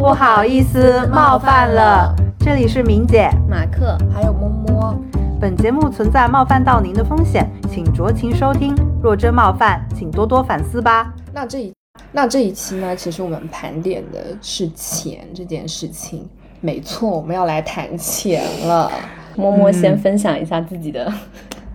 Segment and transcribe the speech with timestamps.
[0.00, 2.16] 不好意思冒犯了。
[2.38, 4.98] 这里是明姐，马克，还有摸摸。
[5.38, 8.74] 本节目存在冒犯到您的风险，请酌情收听。
[9.02, 11.12] 若真冒犯，请多多反思吧。
[11.34, 11.74] 那这一
[12.12, 16.26] 那这一期呢，其实我们盘点的是钱这件事情。
[16.62, 18.90] 没错，我们要来谈钱了。
[19.36, 21.12] 摸摸先分享一下自己的。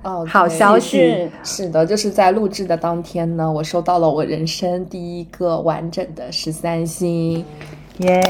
[0.02, 7.44] 哦，好消息是的，就是在录制的当天呢，我收到了我人生第一个完整的十三薪，
[8.00, 8.22] 耶！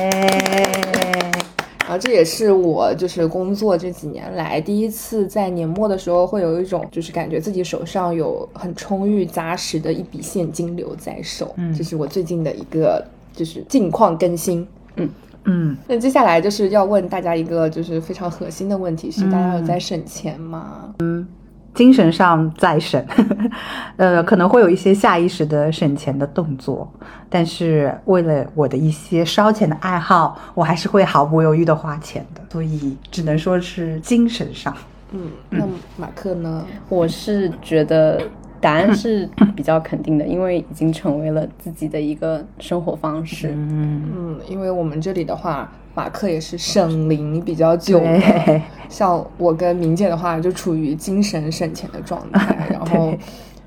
[1.80, 15.10] 然后这也是我就是工作这几年来第一次在年末的时候会有一种就是感觉自己手上有很充裕扎实的一笔现金流在手，嗯，这是我最近的一个就是近况更新，嗯
[15.44, 15.78] 嗯。
[15.88, 20.96] 那接下来就是要问大家一个就是非常核心的问题，是大家有在省钱吗？
[21.00, 21.28] 嗯。
[21.76, 23.06] 精神上在省，
[23.98, 26.92] 呃，可能会有一些下意识的省钱的动作，
[27.30, 34.74] 但是为了我的一些烧钱的爱好，我还是会毫不犹豫的花钱的，所以只能说是精神上。
[35.12, 35.66] 嗯，那
[35.98, 36.66] 马克呢？
[36.90, 38.20] 我是觉得
[38.66, 43.52] 答案 是比较肯定的，因为已经成为了自己的一个生活方式。
[43.54, 45.72] 嗯嗯，因为我们这里的话。
[45.98, 53.14] 马克也是省零比较久的，像我跟明姐的话，就处于精神省钱的状态， 然后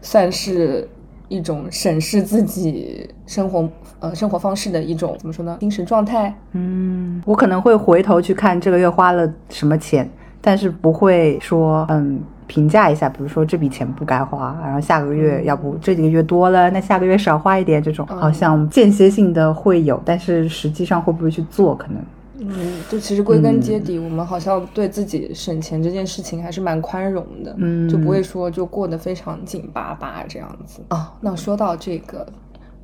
[0.03, 0.87] 算是
[1.29, 3.67] 一种审视自己生活
[4.01, 5.57] 呃生活方式的一种怎么说呢？
[5.61, 6.35] 精神状态。
[6.53, 10.07] 嗯，我可能会回头去看这个月花了什么钱，
[10.43, 22.03] 但是不会说嗯评价一下，比如说这笔钱不该花，然后下个月要不这几个月多了，那下个月少花一点，这种好像间歇性的会有，但是实际上会不会去做，可能。
[22.41, 31.13] 嗯，就其实归根结底，我们好像对自己省钱这件事情还是蛮宽容的，嗯，就不会说就过得非常紧巴巴这样子啊。
[31.21, 32.25] 那说到这个，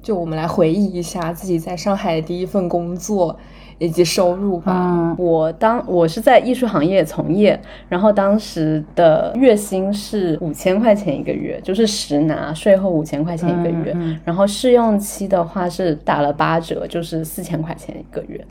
[0.02, 3.38] 就我们来回忆一下自己在上海的第一份工作
[3.78, 4.72] 以及收入吧。
[4.74, 18.44] 嗯，我当我是在艺术行业从业，然后当时的月薪是五千块钱一个月，就是实拿税后五千块钱一个月，然后试用期的话是打了八折，就是四千块钱一个月。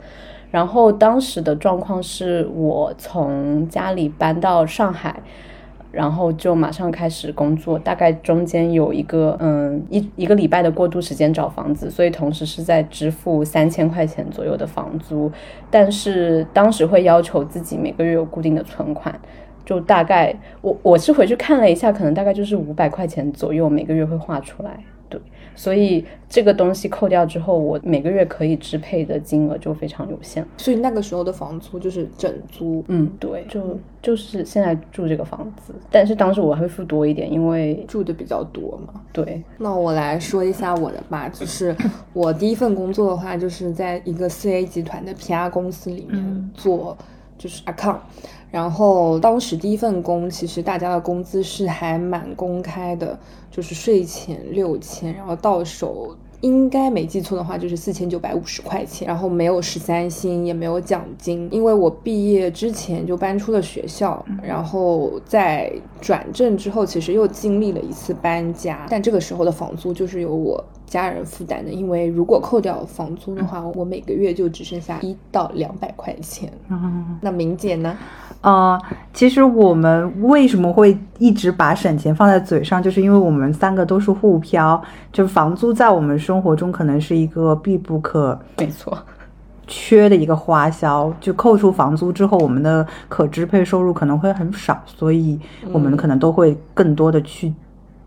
[0.50, 5.20] 然后当时的状况是我从家里搬到上海，
[5.94, 15.30] 然后就马上开始工作，大概中间有一个嗯一一个礼拜的过渡时间找房子，所以同时是在支付三千块钱左右的房租，
[15.70, 19.18] 但是当时会要求自己每个月有固定的存款，
[19.64, 24.78] 就大概我我是回去看了一下，可能大概就是五百块钱左右每个月会划出来。
[25.54, 30.44] 所以这个东西扣掉之后，我每个月可以支配的金额就非常有限。
[30.56, 39.00] 所以那个时候的房租就是整租，嗯，对，就就是现在住这个房子，但是当时我还会付多一点，因为住的比较多嘛。
[39.12, 41.74] 对，那我来说一下我的吧，就是
[42.12, 46.96] 我第一份工作的话，就是在一个四 A 集团的 PR 公司里面做，
[47.38, 47.98] 就是 account。
[48.54, 53.18] 然后当时第一份工，其实大家的工资是还蛮公开的，
[53.50, 70.64] 就是税前六千，然后到手应该没记错的话就是四千九百五十块钱，然后没有十三薪，也没有奖金，因为我毕业之前就搬出了学校，然后在转正之后，其实又经历了一次搬家，但这个时候的房租就是由我。
[70.94, 76.52] 家人负担的，因为如果扣掉房租的话，我每个月就只剩下一到两百块钱。
[76.68, 77.96] 嗯，那明姐呢？
[78.42, 78.80] 呃，
[79.12, 84.80] 其实我们为什么会一直把省钱放在嘴上，就是因为我们三个都是沪漂，
[85.12, 88.96] 就是房租在我们生活中可能是一个必不可没错
[89.66, 91.12] 缺的一个花销。
[91.20, 95.40] 就扣除房租之后，我们的可支配收入可能会很少，所以
[95.72, 97.52] 我们可能都会更多的去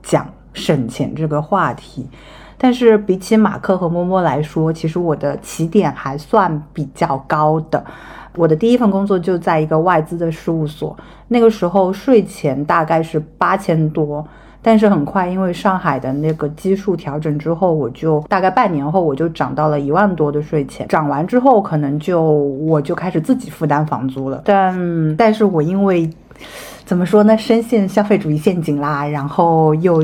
[0.01, 2.07] 讲省钱这个话题。
[2.57, 7.83] 但是比起马克和摸摸来说，其实我的起点还算比较高的。
[8.35, 10.95] 我的第一份工作就在一个外资的事务所，
[11.27, 14.23] 那个时候税前大概是八千多，
[14.61, 20.87] 但是很快因为上海的那个基数调整之后，我就大概半年后我就涨到了一万多的税前。
[20.87, 24.41] 涨完之后，可能就我就开始自己负担房租了。
[24.45, 26.09] 但但是我因为
[26.85, 30.03] 怎么说呢，深陷消费主义陷阱啦，然后又。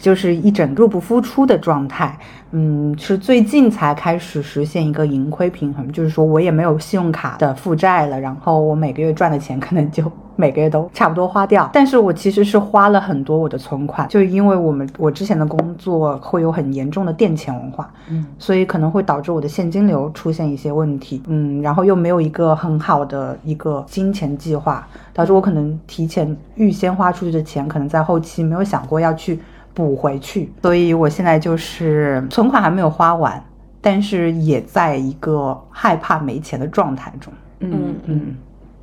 [0.00, 2.18] 就是一整入不敷出的状态，
[2.52, 29.40] 嗯，是最近才开始实现一个盈亏平衡，就是说我也没有信用卡的负债了，然后我每个月赚的钱可能就每个月都差不多花掉，但是我其实是花了很多我的存款，就因为我们我之前的工作会有很严重的垫钱文化，嗯，所以可能会导致我的现金流出现一些问题，嗯，然后又没有一个很好的一个金钱计划，导致我可能提前预先花出去的钱，可能在后期没有想过要去。
[29.76, 33.44] 补回去，所以我现在就是存款还没有花完，
[33.82, 37.30] 但是也在一个害怕没钱的状态中。
[37.60, 38.36] 嗯嗯，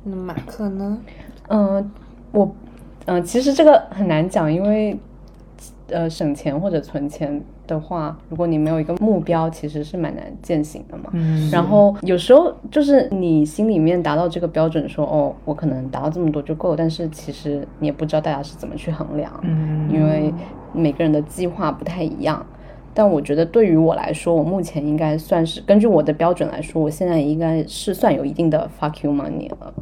[0.04, 0.98] 那马克呢？
[1.48, 1.90] 嗯，
[2.30, 2.54] 我
[3.06, 4.96] 嗯，其实这个很难讲，因为
[5.88, 11.10] 呃，省钱或者存钱的话，如果你没有一个目标，其实是蛮难践行的嘛。
[11.12, 20.32] 嗯然后有时候就是你心里面达到这个标准说，哦，我可能达到这么多就够，但是其实你也不知道大家是怎么去衡量，嗯因为
[20.72, 22.44] 每个人的计划不太一样。
[22.96, 29.74] 但我觉得对于我来说，我目前应该算是根据我的标准来说，我现在应该是算有一定的 fuck you money 了。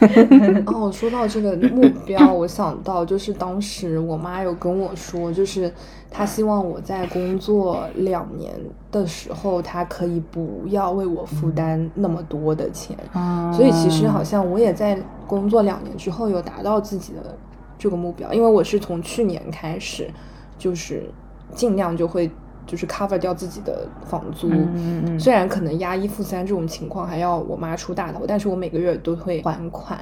[0.66, 5.72] 哦，说到这个目标，我想到就是当时我妈有跟我说，就是
[6.10, 8.52] 她希望我在工作两年
[8.90, 12.96] 的时候，她可以不要为我负担那么多的钱。
[13.14, 17.36] 嗯所以其实好像我也在工作两年之后有达到自己的
[17.78, 20.08] 这个目标，因为我是从去年开始，
[20.56, 21.10] 就是
[21.54, 22.30] 尽量就会
[22.70, 24.48] 就是 cover 掉自己的房租。
[24.48, 29.98] 嗯嗯虽然可能押一付三这种情况还要我妈出大头，但是我每个月都会还款，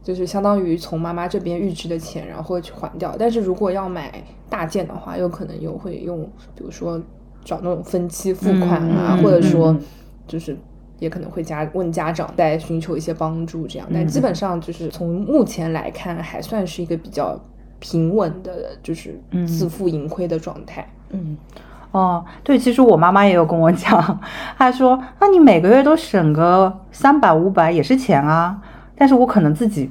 [0.00, 3.16] 就是相当于从妈妈这边预支的钱，然后去还掉。
[3.18, 6.22] 但是如果要买大件的话，有可能又会用，
[6.54, 7.02] 比如说
[7.44, 9.80] 找那种分期付款啊，或者说嗯
[10.28, 10.56] 就是
[11.00, 13.88] 也可能会家问家长再寻求一些帮助这样。
[13.90, 17.36] 嗯但基本上就是从目前来看，还算是一个比较
[17.80, 20.88] 平稳的，就是嗯自负盈亏的状态。
[21.10, 21.36] 嗯，
[21.94, 24.20] 哦，对，其实我妈妈也有跟我讲，
[24.58, 28.56] 她说，那你每个月都省个三百五百也是钱啊，
[28.96, 29.90] 但是我可能自己。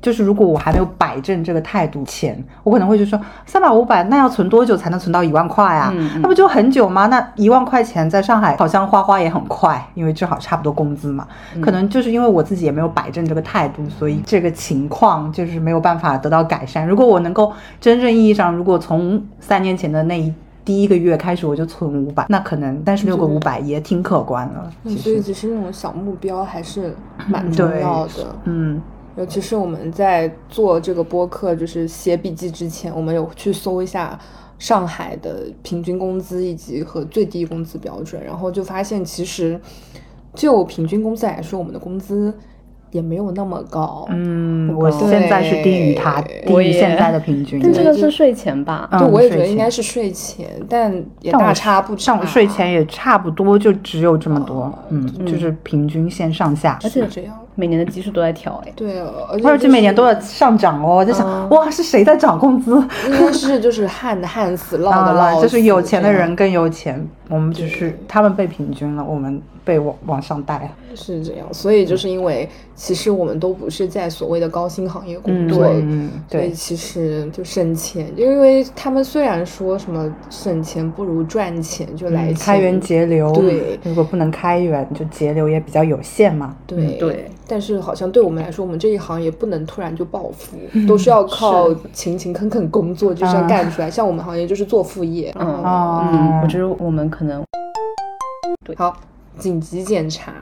[0.00, 3.16] 就是如果我还没有摆正这个态度钱，我可能会就说
[3.46, 5.92] 三百五百，那要存多久才能存到一万块啊？
[5.94, 7.06] 嗯嗯那不就很久吗？
[7.06, 11.24] 那一万块钱在上海好像花花也很快，因为正好差不多工资嘛。
[11.60, 16.84] 可能就是因为我自己也没有摆正这个态度，所以这个情况就是没有办法得到改善。
[16.84, 20.34] 如果我能够真正意义上，如果从三年前的那一
[20.64, 24.72] 第一个月开始我就存五百，那可能但是六个五百也挺可观了。
[24.84, 26.94] 其实，那所以只是那种小目标还是
[27.28, 28.36] 蛮重要的。
[28.44, 28.80] 嗯
[29.14, 34.18] 尤其是我们在做这个播客，就是写笔记之前，我们有去搜一下
[34.58, 39.60] 上海的平均工资以及和最低工资标准，然后就发现其实
[40.34, 42.32] 就平均工资来说，我们的工资
[42.92, 44.06] 也没有那么高。
[44.10, 47.60] 嗯，我现在是低于它，低于现在的平均。
[47.60, 48.88] 但这个是税前吧？
[48.92, 52.02] 嗯对，我也觉得应该是税前，但也大差不差。
[52.04, 56.78] 像我税前也差不多，就只有这么多，嗯，嗯就是平均线上下。
[56.84, 57.34] 而且是这样。
[57.54, 58.98] 每年的基数都在调，哎，对，
[59.30, 62.72] 而且而且每年都在上涨哦，我在想，嗯哇，是谁在涨工资？
[63.06, 70.70] 应该是就是旱的旱死，涝的啊，涝，就是有钱的人更有钱，我们只是他们被平均了，我们被往往上带了。
[70.94, 86.54] 是这样，所以就是因为其实我们都不是在所谓的高薪行业工嗯，作，对，嗯，对，所以其实就省钱，因为他们虽然说什么省钱不如赚钱，就来钱嗯开源节流，对如果不能开源，就节流也比较有限嘛。
[86.66, 93.90] 对对，但是好像对我们来说，我们这一行也不能突然就暴富，嗯都是要靠勤勤恳恳工作，就是要干出来。
[93.90, 97.42] 像我们行业就是做副业，嗯哦嗯，我觉得我们可能
[98.64, 98.94] 对好，
[99.38, 100.32] 紧急检查，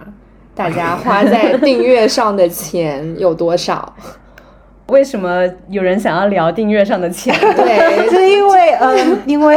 [0.54, 3.92] 大家花在订阅上的钱有多少？
[4.88, 7.32] 为什么有人想要聊订阅上的钱？
[7.54, 9.56] 对， 是因为，嗯，因为，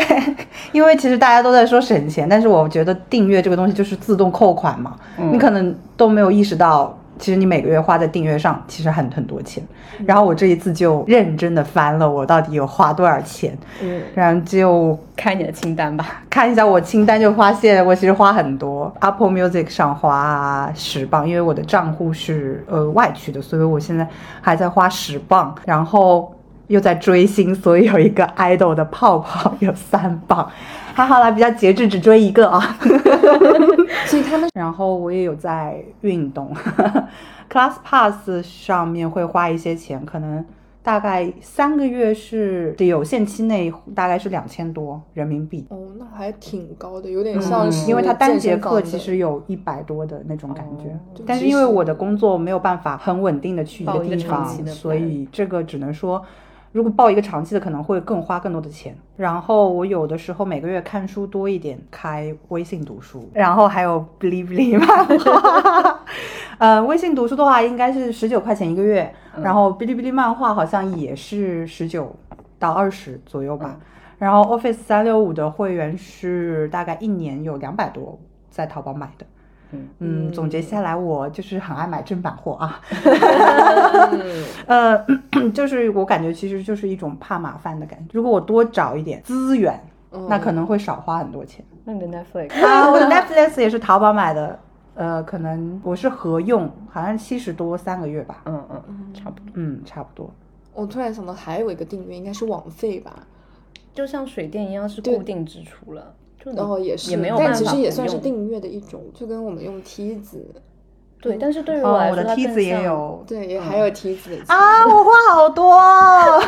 [0.71, 4.95] 因为其实大家都在说省钱，但是我觉得订阅这个东西就是自动扣款嘛，
[5.31, 9.63] 你可能都没有意识到，其实你每个月花在订阅上其实很很多钱。
[10.05, 16.21] 然后我这一次就认真的翻了我到底有花多少钱，嗯，然后就看你的清单吧。
[16.29, 18.93] 看一下我清单，就发现我其实花很多。
[18.99, 24.05] Apple Music 上花十磅，因为我的账户是呃外区的，所以我现在
[24.41, 25.55] 还在花十磅。
[25.63, 26.35] 然后
[26.67, 30.51] 又在追星，所以有一个 idol 的泡泡有三磅，
[30.93, 32.77] 还好啦，比较节制，只追一个啊。
[34.05, 36.53] 所以他们然后我也有在运动，
[37.51, 40.45] Class Pass 上面会花一些钱，可能
[40.83, 45.65] 大概三个月是有限期内大概是两千多人民币。
[45.69, 56.23] 哦，那还挺高的，有点像是、嗯因为它单节课其实有一百多的那种感觉，就但是因为我的工作没有办法很稳定的去一个地方所以这个只能说，
[56.73, 58.93] 如果报一个长期的可能会更花更多的钱。
[59.15, 64.87] 然后我有的时候每个月看书多一点，开微信读书，然后还有哔哩哔哩漫
[65.19, 65.99] 画。
[66.57, 72.13] 呃，微信读书的话应该是十九块钱一个月，然后哔哩哔哩漫画好像也是十九
[72.57, 73.77] 到二十左右吧。
[74.17, 78.17] 然后 Office 三六五的会员是大概一年有两百多，
[78.49, 79.25] 在淘宝买的。
[79.73, 82.79] 嗯嗯，总结下来，我就是很爱买正版货啊。
[84.11, 85.05] 嗯 呃，
[85.53, 88.05] 就是我感觉其实就是一种怕麻烦的感觉。
[88.13, 89.79] 如果我多找一点资源，
[90.11, 91.65] 嗯那可能会少花很多钱。
[91.83, 94.59] 那你的 Netflix 啊，我的 Netflix 也是淘宝买的，
[94.95, 99.45] 呃，可能我是合用，好像七十多三个月吧，嗯嗯，差不多。
[99.55, 100.33] 嗯，差不多。
[100.73, 103.11] 我突然想到还有一个订阅，应该是网费吧？
[103.93, 106.15] 就像水电一样是固定支出了，
[106.55, 110.45] 然后也是，也没有但办法不其实也算是订阅的一种，就跟我们用梯子，
[111.21, 116.43] 对，但是对于我，来说，我的梯子也有对，也还有梯子啊，我话好多 哦。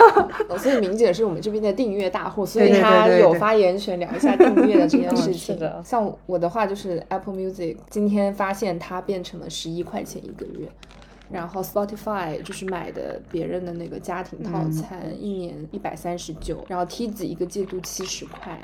[0.50, 5.56] 哦所以明姐是我们这边的订阅大户，所以她有发言权聊一下订阅的这件嗯事情。
[5.56, 10.68] 是的像我的话就是 Apple Music，今天发现它变成了十一块钱一个月，
[11.32, 18.62] 然后 Spotify 就是买的别人的那个家庭套餐，一年一百三十九，然后梯子一个季度七十块。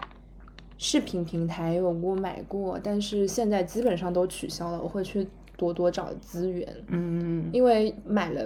[0.84, 6.68] 视频平台有我买过，但是现在基本上都取消了，我会去多多找资源。
[6.88, 8.42] 嗯，因为买了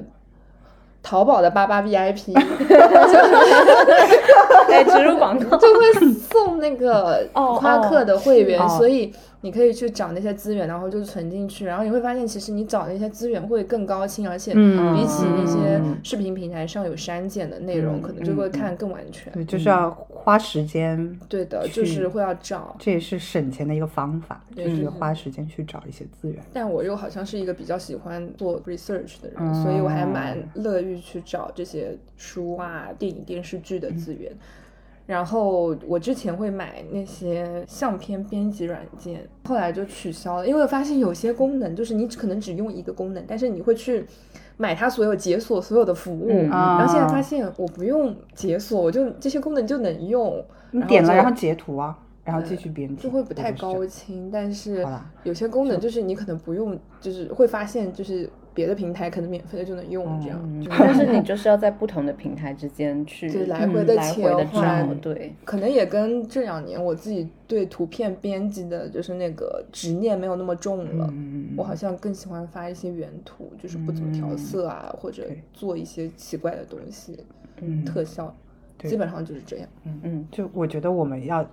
[1.02, 2.34] 淘宝的八八 VIP，
[4.70, 8.68] 哎，植入广告，就会送那个哦夸克的会员，哦。
[8.78, 9.14] 所以
[9.46, 19.32] 你可以去找那些资源，然后就存进去，然后你会发现，其实你找那些资源会更高清，而且嗯比起那些嗯视频平台上有删减的内容，可能就会看更完全。
[19.34, 21.20] 对，就是要花时间。
[21.30, 22.76] 对的，就是会要找。
[22.80, 26.42] 这也是省钱的一个方法，就是花时间去找一些资源。
[26.52, 34.32] 但我又好像是一个比较喜欢做 research 的人，嗯所以我还蛮乐于去找这些书啊、电影、电视剧的资源。
[35.06, 44.06] 然后我之前会买那些相片编辑软件，后来就取消了，因为我发现有些功能就是你只可能只用一个功能，但是你会去
[44.58, 47.08] 买它所有解锁所有的服务，嗯然后现在啊。
[47.08, 54.84] 发现我不用解锁，我就这些功能就能用，你点了，然后截图啊，然后继续编辑，就会不太高清，但是
[55.24, 64.88] 有些功能就是你可能不用，就是会发现就是别的平台可能免费的就能用这样，嗯但是你就是要在不同的平台之间去来回嗯的切换。
[64.88, 71.08] 找，对，可能也跟这两年我自己对图片编辑的就是那个执念没有那么重了。
[71.12, 77.20] 嗯我好像更喜欢发一些原图，就是不怎么调色啊，或者做一些奇怪的东西，
[77.62, 78.34] 嗯特效，
[78.80, 79.68] 基本上就是这样。
[79.84, 81.46] 嗯嗯，就我觉得我们要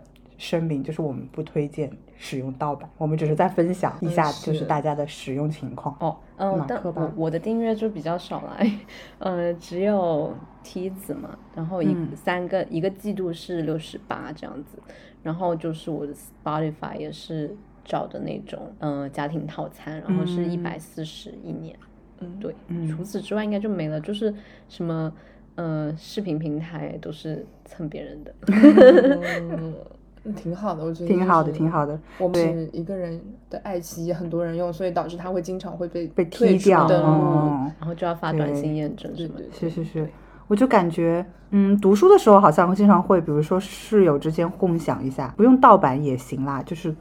[0.43, 5.97] 声明，就是我们不推荐使用盗版，我们只是在分享一下，嗯就是大家的使用情况。
[6.01, 8.57] 哦，嗯马，但克我我的订阅就比较少了，
[9.21, 10.35] 呃，只有
[10.65, 12.09] 梯子嘛，然后一、嗯。
[12.17, 14.77] 三个一个季度是六十八这样子，
[15.23, 21.79] 然后就是我的 Spotify 也是找的那种，呃，家庭套餐，然后是一百四十一年，
[22.19, 22.89] 嗯，对，嗯。
[22.89, 24.35] 除此之外应该就没了，就是
[24.69, 25.13] 什么。
[25.55, 29.75] 呃，视频平台都是蹭别人的，嗯，
[30.37, 31.99] 挺好的，我觉得挺好的，挺好的。
[32.19, 37.09] 我们是一个人的爱奇艺，很多人用，所以导致它会经常会被被踢掉，登录。
[37.09, 39.47] 哦然后就要发短信验证对什么的。
[39.53, 40.09] 是是是，
[40.47, 46.95] 我就感觉，嗯，读书的时候好像经常会，比如说室友之间共享一下，不用盗版也行啦，就是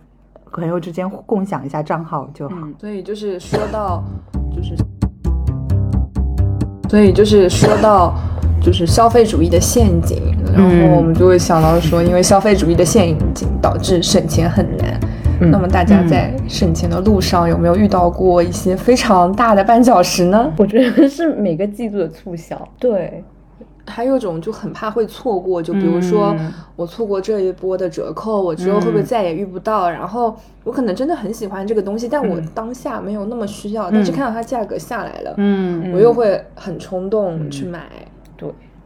[0.51, 2.55] 朋友之间共享一下账号就好。
[2.59, 4.03] 嗯，所以就是说到，
[4.55, 4.75] 就是，
[6.89, 8.15] 所以就是说到，
[8.61, 10.21] 就是消费主义的陷阱，
[10.53, 14.99] 然后我们就会想到说，因为消费主义的陷阱导致省钱很难。
[15.39, 20.53] 那么大家在省钱的路上有没有遇到过一些非常大的绊脚石呢？
[20.55, 23.23] 我觉得是每个季度的促销，对，
[23.87, 29.89] 还有一种就很怕会错过，就比如说嗯我错过这一波的折扣，我之后会不会再也遇不到？
[29.89, 37.87] 然后我可能真的很喜欢这个东西，但我当下没有那么需要，但是看到它价格下来了，嗯我又会很冲动去买。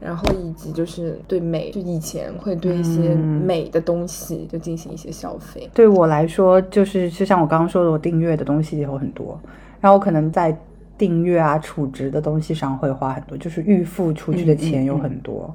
[0.05, 5.69] 对，然后以及就是对美，就以前会对一些嗯美的东西就进行一些消费。
[5.73, 9.39] 对我来说，就是就像我刚刚说的，我订阅的东西有很多，
[9.81, 10.55] 然后我可能在
[10.97, 15.53] 订阅啊、储值的东西上会花很多，就是预付出去的钱有很多。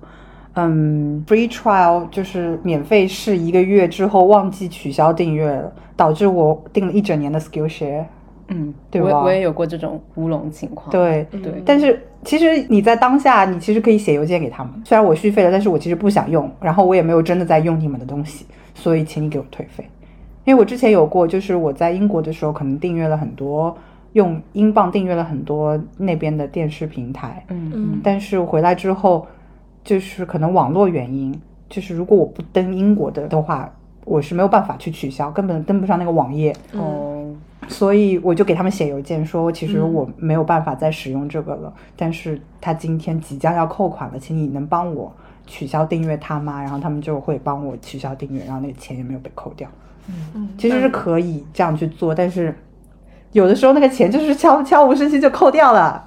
[0.55, 8.05] 嗯 f r e e trial 就是免费试一个月之后忘记取消订阅了，导致我订了一整年的 Skillshare。
[8.51, 14.73] 嗯，对吧我也我也有过这种乌龙情况，对，对，但是其实你在当下，你其实可以写邮件给他们。
[14.85, 19.85] 虽然我续费了，但是我其实不想用，然后我也没有真的在用你们的东西，所以请你给我退费。
[20.45, 23.77] 因为我之前有过，就是我在英国的时候，可能订阅了很多，
[24.15, 29.27] 用英镑订阅了很多那边的电视平台，嗯嗯但是回来之后，
[29.85, 31.39] 就是可能网络原因，
[31.69, 33.71] 就是如果我不登英国的的话，
[34.11, 36.53] 我是没有办法去取消，根本登不上那个网页。
[36.73, 37.33] 哦，
[37.69, 45.15] 所以我就给他们写邮件说，其实嗯我没有办法再使用这个了，但是他今天即将要扣款了，请你能帮我
[45.47, 46.61] 取消订阅他吗？
[46.61, 49.69] 然后他们就会帮我取消订阅，然后那个钱也没有被扣掉。
[50.35, 52.53] 嗯，其实是可以这样去做，但是
[53.31, 56.05] 有的时候那个钱就是悄悄无声息就扣掉了。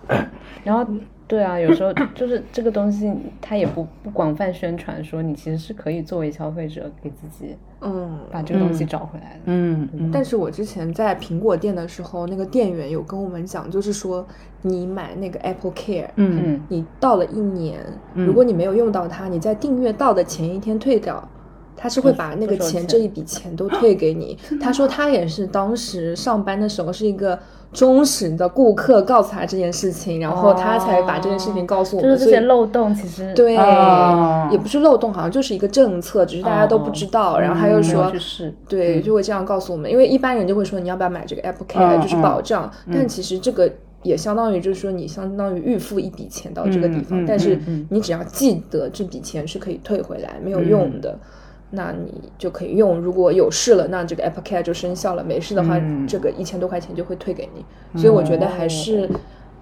[0.65, 0.86] 然后
[1.34, 3.12] 对啊，有时候就是这个东西，
[3.42, 9.40] 它也不不广泛宣传，说你其实是可以作为消费者给自己嗯，把这个东西找回来的。
[9.46, 14.24] 嗯嗯，但是我之前在苹果店的时候，那个店员有跟我们讲，就是说
[14.62, 21.28] 你买那个 Apple Care，嗯嗯，你到了一年，嗯如果你没有用到它，你在订阅到的前一天退掉。
[21.75, 24.38] 他是会把那个钱钱这一笔钱都退给你。
[24.62, 27.38] 他说他也是当时上班的时候是一个
[27.74, 32.12] 忠实的顾客，告诉他这件事情，然后他才把这件事情告诉我们。
[32.12, 37.39] 就是这些漏洞，其实对，哦也不是漏洞，好像就是一个政策，只是大家都不知道。
[37.39, 38.12] 然后他又说，
[38.70, 43.70] 对，就会这样告诉我们，因为一般人就会说你要不要买这个 Apple Care，、嗯就是保障，但其实这个
[44.03, 51.18] 也相当于就是说你相当于预付一笔钱到这个地方，嗯嗯但是你只要记得这笔钱是可以退回来，没有用的。
[51.75, 57.65] 那你就可以用，如果有事了，那这个 Apple Care 就生效了；没事的话，嗯这个一千多块钱就会退给你。
[58.00, 59.10] 所以我觉得还是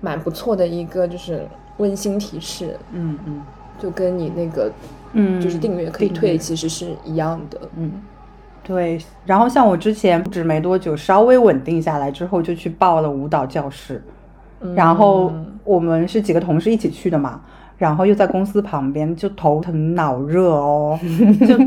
[0.02, 3.42] 蛮不错的一个，就是温馨提示，嗯嗯
[3.80, 4.70] 就跟你那个
[5.14, 7.60] 嗯，就是订阅可以退，其实是一样的。
[7.78, 7.92] 嗯，
[8.64, 9.00] 对。
[9.26, 14.04] 然后像我之前不止没多久，稍微稳定下来之后，就去报了舞蹈教室。
[14.76, 17.42] 然后我们是几个同事一起去的嘛，
[17.80, 21.00] 然后又在公司旁边，就头疼脑热哦，
[21.48, 21.58] 就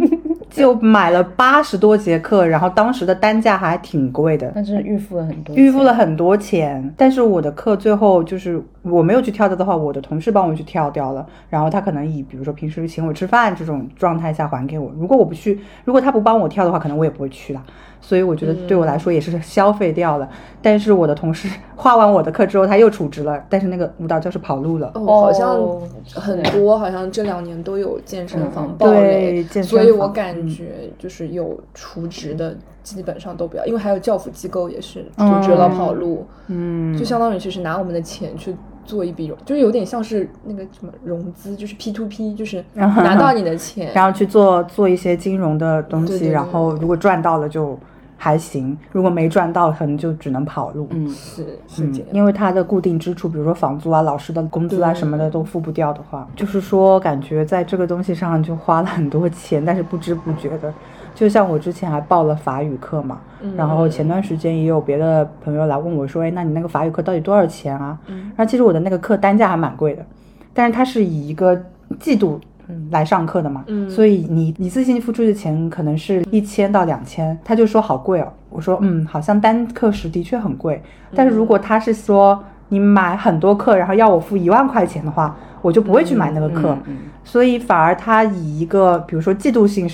[0.54, 5.94] 就买了八十多节课，然后当时的单价还挺贵的，那真是预付了很多，预付了。
[5.94, 14.92] 很多钱，但是我的课最后就是我没有去跳掉的话，我的同事帮我去跳掉了，然后他可能以比如说平时请我吃饭这种状态下还给我。
[14.98, 17.62] 如果我不去，如果他不帮我跳的话，可能我也不会去啦。
[18.06, 20.28] 所以我觉得对我来说也是消费掉了。
[20.60, 24.90] 但是我的同事 画完我的课之后，他又储值了，但是那个舞蹈教室跑路了。
[24.94, 25.80] 哦，好像哦
[26.14, 28.76] 很多，好像这两年都有健身房嗯。
[28.76, 38.54] 爆雷，对健身所以我感觉就是有储值的，基本上都不要，因为还有教辅机构也是储值了跑路，嗯，就相当于其实拿我们的钱去
[38.86, 47.78] 做一笔融，就是有点像是那个什么融资，就是 P to P，就是 拿到你的钱，然后去做做一些金融的东西，对对对然后如果赚到了就
[48.16, 50.88] 还行，如果没赚到，可能就只能跑路。
[50.90, 52.08] 嗯，是是这样。
[52.12, 60.72] 因为他的固定支出，比如说房租啊、老师的工资啊什么的都付不掉的话，就是说感觉在这个东西上就花了很多钱，但是不知不觉的，
[61.14, 63.20] 就像我之前还报了法语课嘛，
[63.56, 67.98] 然后前段时间也有别的朋友来问我说，哎，那你那个法语课到底多少钱啊？
[68.08, 70.04] 然后其实我的那个课单价还蛮贵的，
[70.52, 71.60] 但是它是以一个
[72.00, 72.40] 季度。
[72.68, 73.88] 嗯，来上课的嘛，嗯。
[73.90, 78.32] 所以你一次性付出的钱可能是一千到两千，他就说好贵哦。
[78.50, 80.82] 我说嗯，好像单课时的确很贵，
[81.14, 89.88] 但是如果他是说你买很多课，然后要我付一万块钱的话，我就不会去买那个课，嗯所以反而他以一个比如说季度性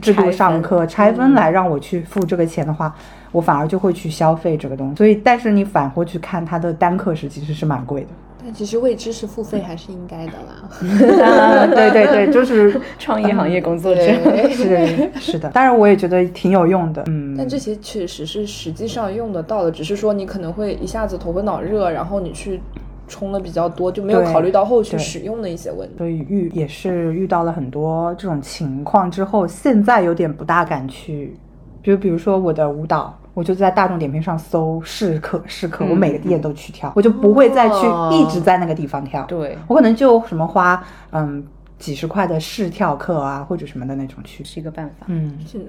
[0.00, 2.94] 制度上课拆分来让我去付这个钱的话，
[3.34, 4.94] 我反而就会去消费这个东西。
[4.94, 8.08] 所以，但是你反过去看，它的单课时其实是蛮贵的。
[8.46, 10.68] 但其实为知识付费还是应该的啦。
[11.24, 17.02] 啊，对对对，就是 创意行业工作者，对是是的，当然我也觉得挺有用的。
[17.06, 22.60] 嗯，但这些确实是实际上用得到的，只是说你可能会一下子头昏脑热，然后你去
[23.08, 25.94] 充的比较多，就没有考虑到后续使用的一些问题。
[25.96, 31.34] 所以遇也是遇到了很多这种情况之后，现在有点不大敢去，
[31.82, 39.24] 就比如说我的舞蹈，我就在大众点评上搜试课试课，我每个店都去跳，我就不会再去哦一直在那个地方跳。
[39.24, 41.44] 对，我可能就什么花嗯
[41.78, 44.44] 几十块的试跳课啊，或者什么的那种去。
[44.44, 45.06] 是一个办法。
[45.08, 45.66] 嗯是，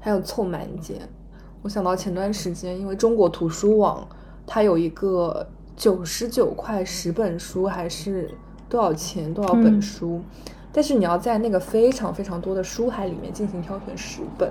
[0.00, 0.96] 还有凑满减。
[1.62, 4.08] 我想到前段时间，因为中国图书网
[4.46, 8.30] 它有一个九十九块十本书，还是
[8.70, 10.22] 多少钱多少本嗯书，
[10.72, 14.50] 但是你要在那个非常非常多的书海里面进行挑选十本，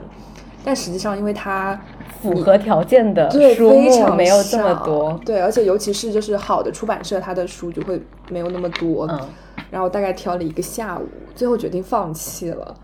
[0.69, 1.81] 但实际上因为它
[2.21, 9.07] 符合条件的对书目非常没有这么多，对，而且尤其是就是好的出版社，它的书就会没有那么多。
[9.07, 9.19] 嗯，
[9.71, 12.75] 然后大概挑了一个下午，最后决定放弃了。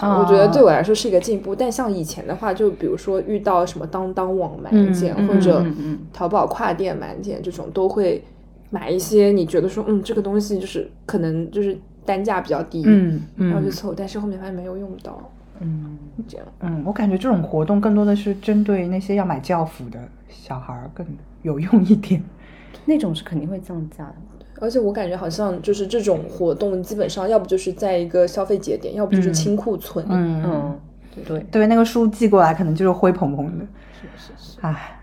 [0.00, 5.64] 啊我觉得对我来说是一个进步，但像以前的话，就比如说遇到什么当当网满减、或者
[6.12, 8.22] 淘宝跨店满减这种，都会
[8.68, 11.74] 买一些你觉得说，嗯，这个东西就是可能就是
[12.04, 15.18] 单价比较低，嗯嗯然后就凑，但是后面发现没有用到，
[15.60, 16.46] 嗯这样。
[16.60, 21.06] 嗯，我感觉这种活动更多的是针对那些要买教辅的小孩儿更
[21.42, 22.22] 有用一点。
[22.86, 24.14] 那种是肯定会降价的。
[24.60, 30.04] 而且我感觉好像就是这种活动，基本上要不就是在一个消费节点，要不就是清库存。
[30.08, 30.80] 嗯嗯，
[31.26, 33.64] 对，对，那个书寄过来可能就是灰蓬蓬的。
[33.92, 34.58] 是是是。
[34.60, 35.00] 唉，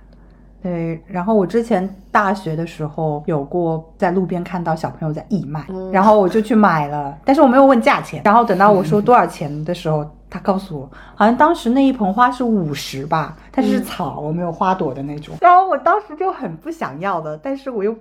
[0.62, 1.02] 对。
[1.08, 8.22] 然后我之前大学的时候有过在路边看到小朋友在义卖，嗯然后我就去买了，但是我没有问价钱。
[8.26, 15.36] 然后等到我说 多少钱的时候，他告诉我，好像当时那一盆花是五十吧，它是草，我没有花朵的那种。
[15.42, 17.96] 然后我当时就很不想要的，但是我又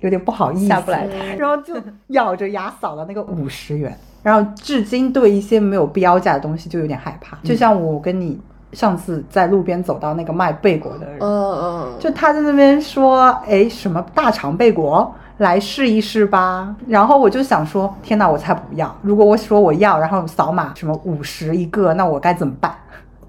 [0.00, 1.06] 有点不好意思，下不来。
[1.06, 1.36] 台。
[1.38, 1.74] 然后就
[2.08, 8.40] 咬着牙扫了那个五十元，然后至今对一些没有标价的东西就有点害怕，就像我跟你
[8.72, 16.76] 上次在路边走到那个卖贝果的人，嗯嗯，就他在那边说，哎，什么大肠贝果，来试一试吧。
[16.86, 18.96] 然后我就想说，天哪，我才不要！
[19.02, 22.74] 如果我说我要，然后扫码什么五十一个，那我该怎么办？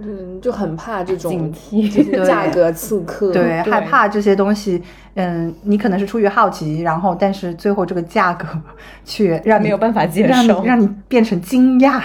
[0.02, 4.82] 嗯，就很怕这种警惕这些价格刺客，对，害怕这些东西，
[5.16, 8.48] 嗯，你可能是出于好奇，然后但是最后这个价格
[9.04, 12.02] 却让你没有办法接让受你让你变成惊讶、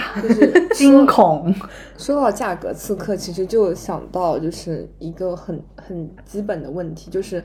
[0.73, 1.55] 惊恐。
[1.97, 7.41] 说到价格刺客，其实就想到就是一个很很基本的问题，就是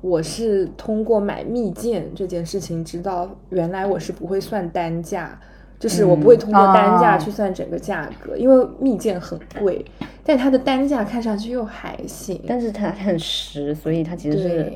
[0.00, 5.38] 我是通过买蜜饯这件事情知道，原来我是不会算单价，
[5.78, 9.84] 就是我不会通过单价哦去算整个价格，因为蜜饯很贵，
[10.28, 12.38] 但它的单价看上去又还行。
[12.46, 14.72] 但是它很实，所以它其实是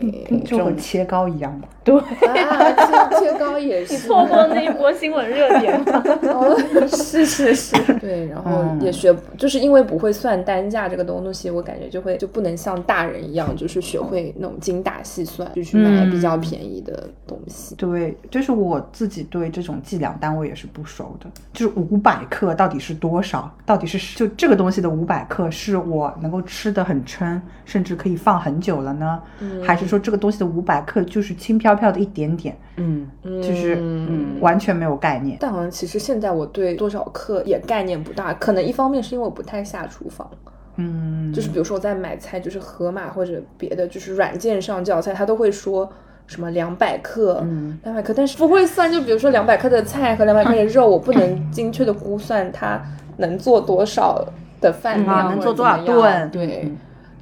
[0.47, 0.75] 就跟。
[0.79, 1.69] 切糕一样吧。
[1.85, 6.03] 对，啊，切切糕也 是，错过那一波新闻热点了。
[6.33, 6.57] 哦，
[6.89, 17.75] 是是是，对，然后嗯也学，就是因为不会算单价这个东西，我感觉就会就不能像大人一样，就是学会那种精打细算，就去买比较便宜的东西。
[17.75, 23.53] 对，就是我自己对这种计量单位也是不熟的，就是五百克到底是多少？
[23.67, 29.21] 到底是就这个东西的五百克是我能够吃的很撑，甚至可以放很久了呢？
[29.63, 35.37] 还是说这个东西的五百克就是轻飘飘的一点点，嗯，就是嗯完全没有概念？
[35.41, 40.31] 但好像其实现在我对多少克也概念不大，可能一方面是因为我不太下厨房，
[40.77, 45.91] 嗯，就是比如说我在买菜，就是盒马或者别的，就是软件上叫菜，它都会说
[46.27, 48.91] 什么两百克，嗯，两百克，但是不会算。
[48.91, 52.81] 就比如说两百克的菜和两百克的肉，我不能精确的估算它
[53.19, 54.27] 能做多少
[54.63, 56.31] 的饭量，啊能做多少顿？
[56.31, 56.73] 对，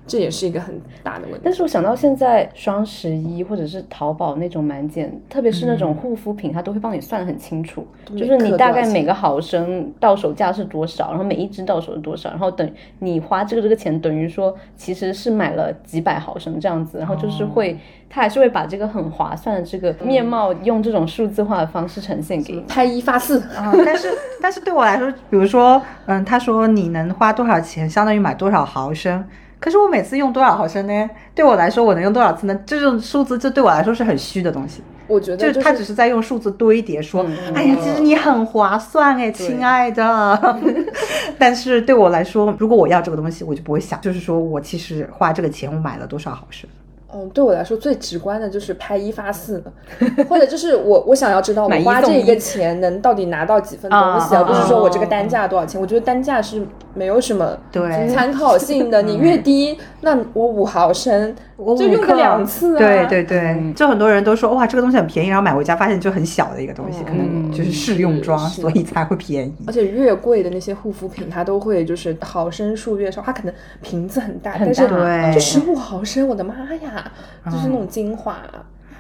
[0.07, 1.41] 这也是一个很大的问题。
[1.45, 22.61] 但是我想到现在双十一或者是淘宝那种满减，特别是那种护肤品，它都会帮你算得很清楚，就是你大概每个毫升到手价是多少，然后每一支到手是多少，然后等你花这个这个钱，等于说其实是买了几百毫升这样子，然后就是会，它还是会把这个很划算的这个面貌用这种数字化的方式呈现给你。
[22.63, 24.09] 拍一发四，啊、但是
[24.41, 29.25] 但是对我来说，比如说，嗯，他说你能花多少钱，相当于买多少毫升。
[29.61, 31.11] 可是我每次用多少毫升呢？
[31.35, 32.61] 对我来说，我能用多少次呢？
[32.66, 34.83] 这种数字，这对我来说是很虚的东西。
[35.07, 40.59] 我觉得就是他只是在用数字堆叠，说，嗯哎呀，其实你很划算哎，亲爱的。
[41.38, 46.70] 但是对我来说，如果我要这个东西，我就不会想，就是说我其实花这个钱，我买了多少毫升。
[47.12, 49.61] 嗯，对我来说最直观的就是拍一发四，
[50.31, 55.81] 或者就是我我想要知道我花这个钱能到底拿到几份东西，啊而不是说我这个啊单价多少钱。
[55.81, 58.09] 我觉得单价是没有什么对。
[58.09, 62.14] 参考性的，你越低，那我五毫升我就用个我五克。
[62.16, 62.79] 两次啊。
[62.79, 63.74] 对对对，嗯。
[63.74, 69.55] 就很多人都说哇，这个东西很便宜，然后买回家发现就很小的一个东西，可能就是试用装，所以才会便宜。
[69.66, 77.12] 而且越贵的那些护肤品，它都会就是毫升数越少，它可能瓶子很大，很但是就十五毫升，我的妈呀，
[77.46, 78.37] 就是那种精华。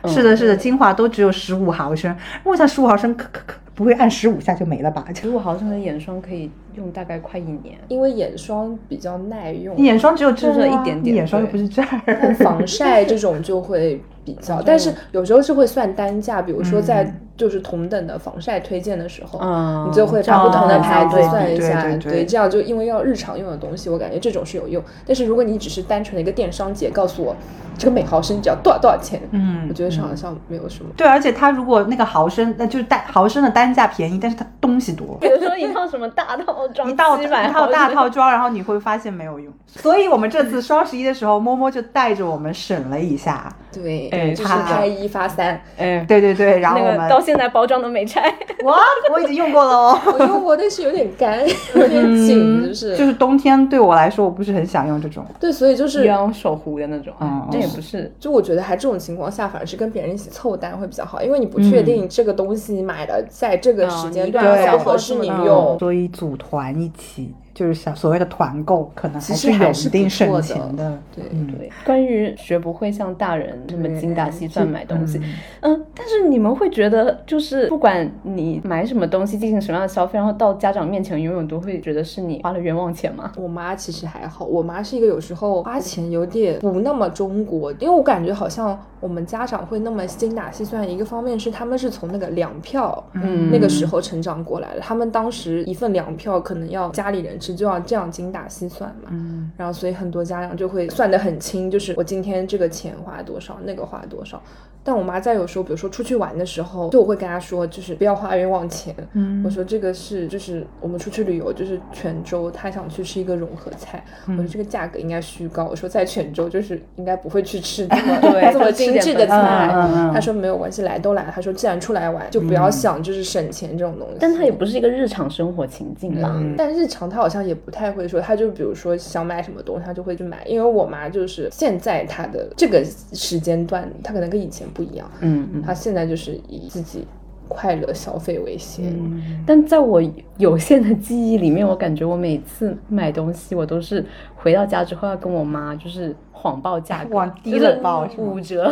[0.06, 5.06] 是的，是的，精华都只有十五毫升，我想十五毫升可可可不会按十五下就没了吧？
[5.14, 7.78] 十五毫升的眼霜可以用大概快一年。
[7.88, 12.34] 因为眼霜比较耐用，眼霜只有这儿就是啊一点点眼霜又不是这 但儿。
[12.34, 24.82] 防晒这种就会比较， 但是有时候是会算单价，比如说在就是同等的防晒推荐的时候，嗯你就会把不同的牌子哦算一下，对对对这样就因为要日常用的东西，我感觉这种是有用。
[25.06, 27.34] 但是如果你只是单纯的一个电商节告诉我
[27.78, 30.90] 这个每毫升只要多少多少钱，嗯我觉得是好像没有什么。
[30.94, 35.16] 对，而且它如果那个毫升，那就是单毫升的单价便宜，但是它东西多。
[35.18, 39.50] 比如说一套什么大套装， 一套七百一套大套装，然后你会发现没有用。
[39.66, 43.50] 所以我们这次双十一的时候，摸摸就带着我们审了一下。
[43.72, 48.32] 对，哎就是它拍一发三，哎，对对对，然后那我们个到现在包装都没拆。
[48.64, 48.76] 哇，
[49.12, 49.98] 我已经用过了哦。
[50.12, 51.40] 我用过，但是有点干，
[51.74, 55.24] 有点紧，就是就是冬天对我来说，我不是很想用这种。
[55.38, 58.12] 对，所以就是鸳鸯手糊的那种，嗯这也不是。
[58.18, 65.78] 就我觉得还这种情况下，反而是跟别人一起凑单会比较好，因为你不确定这个东西买的在这个时间段嗯合不合适你嗯用。
[65.78, 70.98] 所以组团一起，就是想所谓的团购，可能还是有一定省钱的。
[71.14, 71.46] 对嗯。
[71.58, 75.18] 对，关于学不会像大人这么精打细算买东西，
[75.60, 75.74] 嗯。
[75.74, 83.32] 嗯，但是你们会觉得，就是不管你买什么东西，进行什么样的消费，然后到家长面前，永远都会觉得是你花了冤枉钱吗？
[83.36, 93.50] 我妈其实还好，我妈是一个有时候花钱有点不那么中国，因为我感觉好像我们家长会那么精打细算，一个方面是他们是从那个粮票，嗯。
[93.50, 99.08] 那个时候成长过来的，他们当时一份粮票可能要家里人吃，就要这样精打细算嘛。
[99.10, 104.40] 嗯然后所以很多家长就会算得很清，就是我今天这个钱花多少，那个花多少。
[104.82, 108.94] 但我妈在有时候，比如说出去玩的时候，就我会跟她说，就是不要花冤枉钱。
[109.12, 115.66] 嗯我说这个是就是我们出去旅游，就是泉州，她想去吃一个融合菜，我说这个价格应该虚高。
[115.66, 119.68] 我说在泉州就是应该不会去吃这 么对这么精致的菜。
[120.14, 121.32] 她说没有关系，来都来了。
[121.34, 124.16] 她说既然出来玩，就不要想就是省钱这种东西。
[124.18, 126.32] 但她也不是一个日常生活情境吧？
[126.34, 130.44] 嗯，但日常她好像也不太会说，他就比如说想买什么东西，他就会去买。
[130.44, 135.62] 因为我妈就是现在她的这个时间段，她可能跟以前不一样，嗯嗯。
[135.62, 137.06] 她现在就是以自己
[137.50, 138.86] 快乐消费为先。
[138.86, 140.00] 嗯但在我
[140.38, 144.02] 有限的记忆里面，我感觉我每次买东西，我都是
[144.36, 148.64] 回到家之后要跟我妈就是谎报价格， 往低了报五折，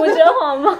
[0.00, 0.74] 五折谎报。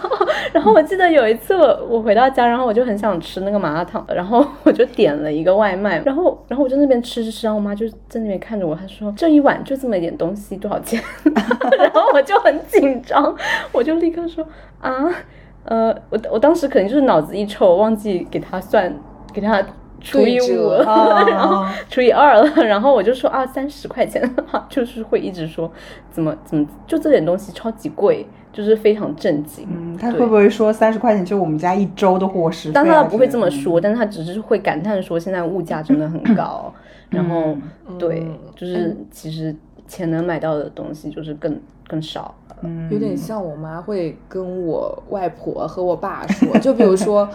[0.53, 11.01] 然后我记得有一次我我回到家，然后我就很想吃那个麻辣烫，然后我就点了一个外卖，然后然后我就那边吃吃吃，然后我妈就在那边看着我，她说这一碗就这么一点东西，多少钱？
[11.79, 13.37] 然后我就很紧张，
[13.73, 14.47] 我就立刻说
[14.81, 15.09] 啊。
[15.65, 18.93] 呃，我我当时可能就是脑子一抽，忘记给他算，
[19.33, 19.63] 给他
[20.01, 24.23] 除以五，对 折然后除以二了， 然后我就说啊，三十块钱，
[24.69, 25.71] 就是会一直说
[26.11, 29.69] 怎么怎么就这点东西超级贵，就是非常震惊。
[29.71, 32.73] 嗯，他会不会说三十块钱就我们家一周的伙食？
[32.73, 36.73] 但他不会这么说，但他只是会感叹说现在物价真的很高，
[37.11, 37.55] 然后
[37.99, 39.55] 对，就是其实
[39.91, 42.57] 钱能买到的东西就是更更少了。
[42.63, 47.29] 嗯有点像我妈会跟我外婆和我爸说，就比如说。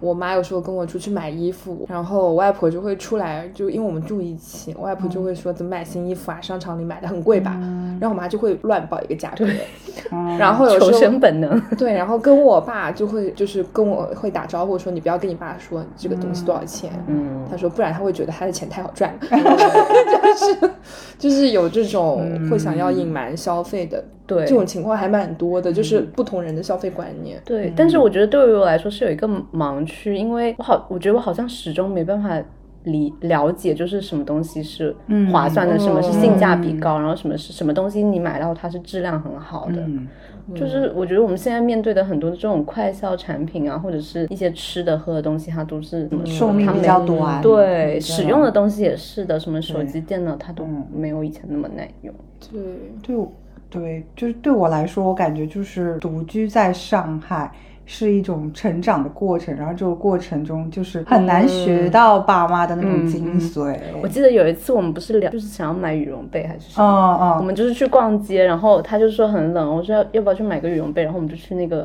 [0.00, 7.58] 我妈有时候跟我出去买衣服，然后我外婆就会出来，就因为我们住一起，我外婆就会说怎么买新衣服啊，商场里买的很贵吧，
[8.00, 9.44] 然后我妈就会乱报一个价格，
[10.38, 19.18] 然后有时求候生本能，对，然后跟我爸就会就是跟我会打招呼说你不要跟你爸说这个东西多少钱，嗯，他说不然他会觉得他的钱太好赚了
[20.12, 20.70] 就是
[21.18, 24.44] 就是有这种会想要隐瞒消费的，对。
[24.44, 27.40] 这种情况还蛮多的，就是不同人的消费观念。
[27.44, 32.40] 对，但是我觉得对于我来说是有一个盲区，因为我好，我觉得我好像始终没办法
[32.84, 34.94] 理了解，就是什么东西是
[35.32, 39.82] 划算的，什么是性价比高，然后什么是什么东西你买到它是质量很好的。
[39.82, 40.08] 嗯
[40.54, 52.14] 就是我觉得我们现在面对的很多这种快消产品啊，或者是一些吃的喝的东西，它都是寿命比较短对，嗯使用的东西也是的，什么手机、电脑，它都没有以前那么耐用。
[52.50, 52.60] 对，
[53.02, 53.26] 对
[53.68, 57.52] 对，就是对我来说，我感觉就是独居在上海
[57.90, 63.76] 是一种成长的过程，然后这个过程中就是很难学到爸妈的那种精髓。
[64.02, 71.84] 我记得有一次我们不是聊，就是想要买羽绒被还是什么，哦哦，我们就是去逛街，然后他就说很冷，我说要要不要去买个羽绒被，然后我们就去那个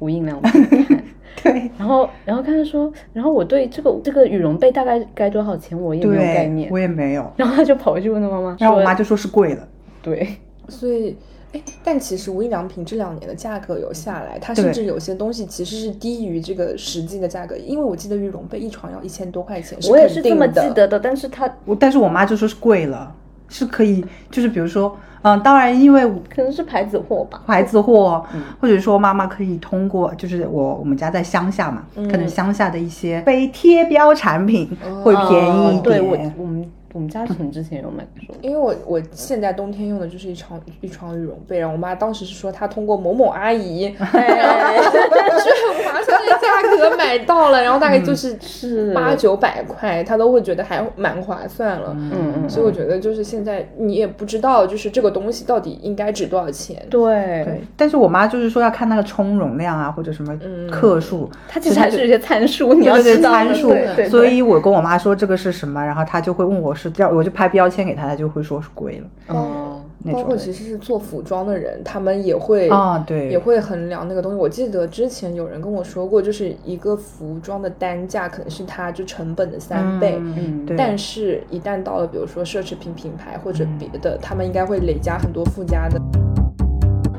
[0.00, 1.02] 无印良品看。
[1.40, 6.68] 对然后，然后看他说，然后我对这个这个羽绒被大概该多少钱，我也没有概念，。
[6.70, 7.32] 我也没有。
[7.36, 9.68] 然后他就跑回去问他妈妈，然后我妈就说是贵了。
[10.02, 10.36] 对，
[10.68, 11.16] 所以。
[11.50, 23.10] 哎，但其实无印良品这两年的价格有下来，它甚至有些东西其实是低于这个实际的价格，因为我记得羽绒被一床要一千多块钱，我也是这么记得的，但是它我但是我妈就说是贵了，
[23.48, 27.42] 是可以，就是比如说，嗯，当然因为可能是牌子货吧。
[27.46, 34.68] 牌子货，嗯或者说妈妈可以通过，就是我我们家在乡下嘛，嗯可能乡下的一些非贴标产品
[35.02, 36.34] 会便宜一哦对我点。
[36.36, 48.92] 我们我们家可能之前有买过，因为我我现在冬天用的就是一床一床羽绒被，然后我妈当时是说她通过某某阿姨， 哎，是很划算的价格买到了，然后大概就是是。
[48.94, 51.94] 八九百块，她都会觉得还蛮划算了。
[51.94, 56.84] 嗯嗯，所以我觉得就是现在你也不知道，就是这个东西到底应该值多少钱。
[56.90, 56.98] 对。
[57.44, 60.38] 对，但是我妈就是说要看那个充绒量啊，或者什么
[60.70, 63.30] 克数，它其实还是有些参数，你要知道。
[63.30, 63.68] 参数。
[63.68, 69.06] 对对，所以我跟我妈说这个是什么，然后她就会问我是标，我就拍标签给他，他就会说是贵了。
[69.26, 74.38] 哦，那种包括其实是做服装的人，他们也会啊对也会衡量那个东西。
[74.38, 86.00] 我记得之前有人跟我说过，就是一个服装的单价可能是它就成本的三倍，嗯对但是一旦到了比如说奢侈品品牌或者别的，他们应该会累加很多附加的。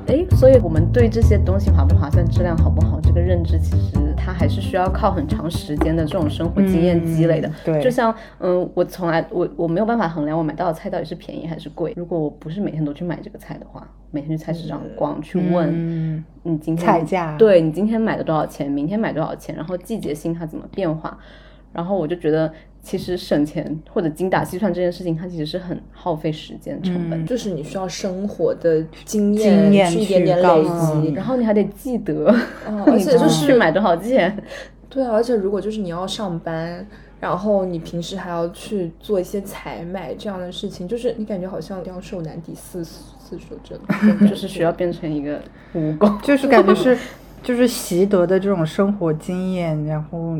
[0.09, 7.47] 哎，所以我们对这些东西划不划算、质量好不好这个认知，其实它还是需要靠很长时间的这种生活经验积累的。
[7.47, 11.93] 嗯对就像嗯，我从来我我没有办法衡量我买到的菜到底是便宜还是贵。
[11.95, 21.15] 如果我不是每天都去买这个菜的话，每天去菜市场逛去问，嗯你今天菜价对你今天买的多少钱，明天买多少钱，然后季节性它怎么变化，
[21.71, 22.51] 然后我就觉得
[22.89, 27.27] 其实省钱或者精打细算这件事情，它其实是很耗费时间成本的。
[27.27, 32.35] 就是你需要生活的经验经验去一点点累诉积，然后你还得记得，
[32.67, 34.35] 嗯 而且就是买多少件。
[34.89, 36.83] 对啊，而且如果就是你要上班，
[37.19, 43.79] 然后你平时还要去做一些采买这样的事情，就是你感觉好像刁兽难抵四四手真，
[44.27, 45.39] 就是需要变成一个
[45.75, 46.97] 蜈蚣，就是感觉是
[47.43, 50.35] 就是习得的这种生活经验，然后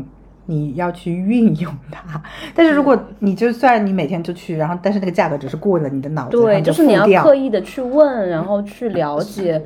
[0.50, 2.20] 你要去运用它。
[2.54, 9.62] 但是如果你就算你每天就去，然后但是那个价格只是过了你的脑子，对，就是你要刻意的去问，然后去了解，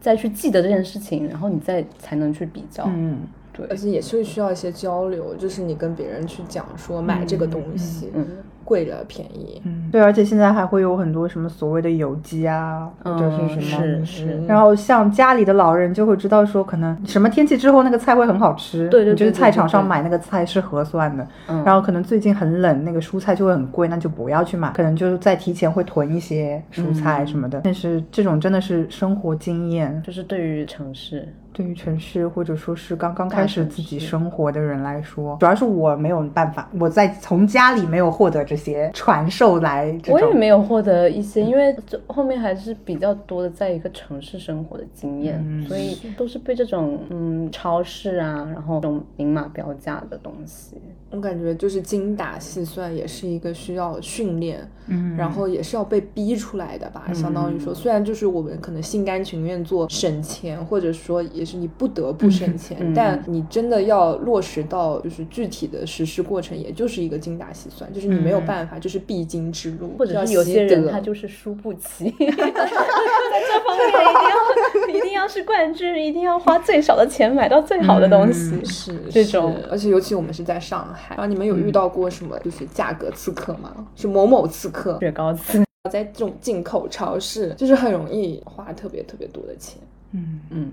[0.00, 2.84] 再去记得这件事情，然后你再才能去比较。
[2.86, 3.18] 嗯。
[3.58, 8.26] 对而，且也是需要一些交流，就是你跟别人去讲说买这个东西，嗯。
[8.64, 13.78] 贵了便宜，嗯，对，而且现在还会有很多什么所谓的有机啊，或者是什么。
[13.82, 14.26] 嗯是。
[14.26, 21.26] 是，然后像家里的老人就会知道说，可能什么天气之后那个菜会很好吃，对对你就是菜场上买那个菜是合算的。
[21.46, 21.64] 嗯。
[21.64, 27.62] 然后可能最近很冷，那个蔬菜就会很贵，那就不要去买，可能就是再提前会囤一些蔬菜什么的。
[27.64, 31.26] 但是这种真的是生活经验，就是对于城市，
[31.58, 39.92] 对于城市或者说是刚刚开始自己生活的人来说，主要是我没有办法，我在从家里没有获得这些传授来。
[40.06, 50.76] 我也没有获得一些，因为这后面还是比较多的在一个城市生活的经验，嗯所以都是被这种嗯超市啊，然后这种明码标价的东西，
[51.10, 57.08] 我感觉就是精打细算也是一个需要训练，嗯然后也是要被逼出来的吧。
[57.12, 78.54] 相当于说，虽然就是我们可能心甘情愿做省钱，或者说也是你不得不省钱，嗯但你真的要落实到就是具体的实施过程，也就是一个精打细算，就是你没有办法，就是必经之路，或者有些人他就是输不起， 在这方面一定要一定要是冠军，一定要花最少的钱买到最好的东西。
[78.54, 83.86] 嗯是这种是而且尤其我们是在上海，然后你们有遇到过什么就是价格刺客吗？
[83.96, 89.80] 是某某刺客，雪糕刺， 在这种进口超市，就是很容易花特别特别多的钱。
[90.12, 90.70] 嗯嗯，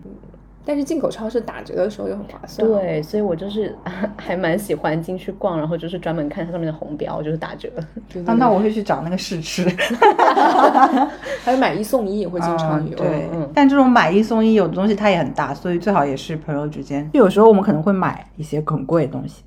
[0.65, 2.67] 但是进口超市打折的时候又很划算。
[2.67, 3.73] 对，所以我就是
[4.17, 7.69] 还蛮喜欢进去逛，然后就是专门看它上面的红标，就是打折。
[8.11, 9.63] 对啊，那我会去找那个试吃。
[11.43, 12.95] 还有买一送一也会经常有。
[12.95, 17.09] 嗯对，嗯但这种买一送一有的东西它也很大，所以最好也是朋友之间。
[17.13, 19.43] 就有时候我们可能会买一些很贵的东西，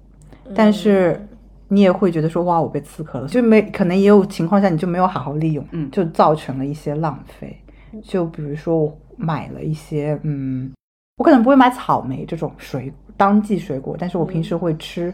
[0.54, 1.26] 但是
[1.68, 7.58] 你也会觉得说哇，我被刺客了，就没可能也有情况下你就没有好好利用，嗯就造成了一些浪费。
[8.02, 10.70] 就比如说我买了一些，嗯，
[11.18, 15.12] 我可能不会买草莓这种水当季水果，但是我平时会吃，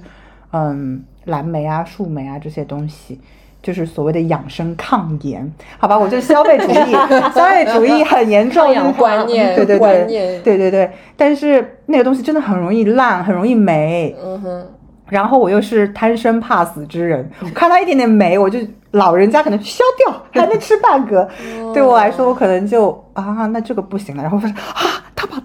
[0.53, 3.21] 嗯，蓝莓啊、树莓啊这些东西。
[3.63, 6.93] 就是所谓的养生抗炎，好吧，我就是消费主义，
[7.35, 14.67] 消费主义很严重，观念对对对对对对，但是那个东西真的很容易烂，很容易霉，嗯哼，
[15.09, 18.59] 然后我又是贪生怕死之人，我看到一点点霉，我就
[18.91, 21.27] 老人家可能削掉，还能吃半个。
[21.73, 24.23] 对我来说，我可能就啊，那这个不行了。
[24.23, 25.04] 然后我说啊，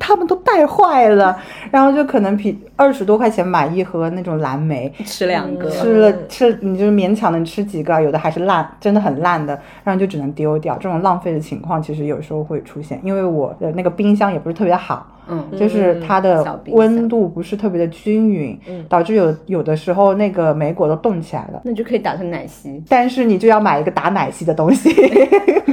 [0.10, 1.38] 他们都带坏了，
[1.69, 10.76] 然后就可能比二十多块钱买一盒那种蓝莓，吃两个，吃了吃，你就勉强能吃几个，有的还是烂，真的很烂的，然后就只能丢掉。
[10.78, 15.06] 这种浪费的情况其实有时候会出现，因为我的那个冰箱也不是特别好。
[15.30, 21.62] 嗯，就是它的温度不是特别的均匀，嗯导致有有的时候那个莓果都冻起来了。
[21.63, 22.84] 那你就可以打成奶昔。
[22.89, 24.89] 但是你就要买一个打奶昔的东西，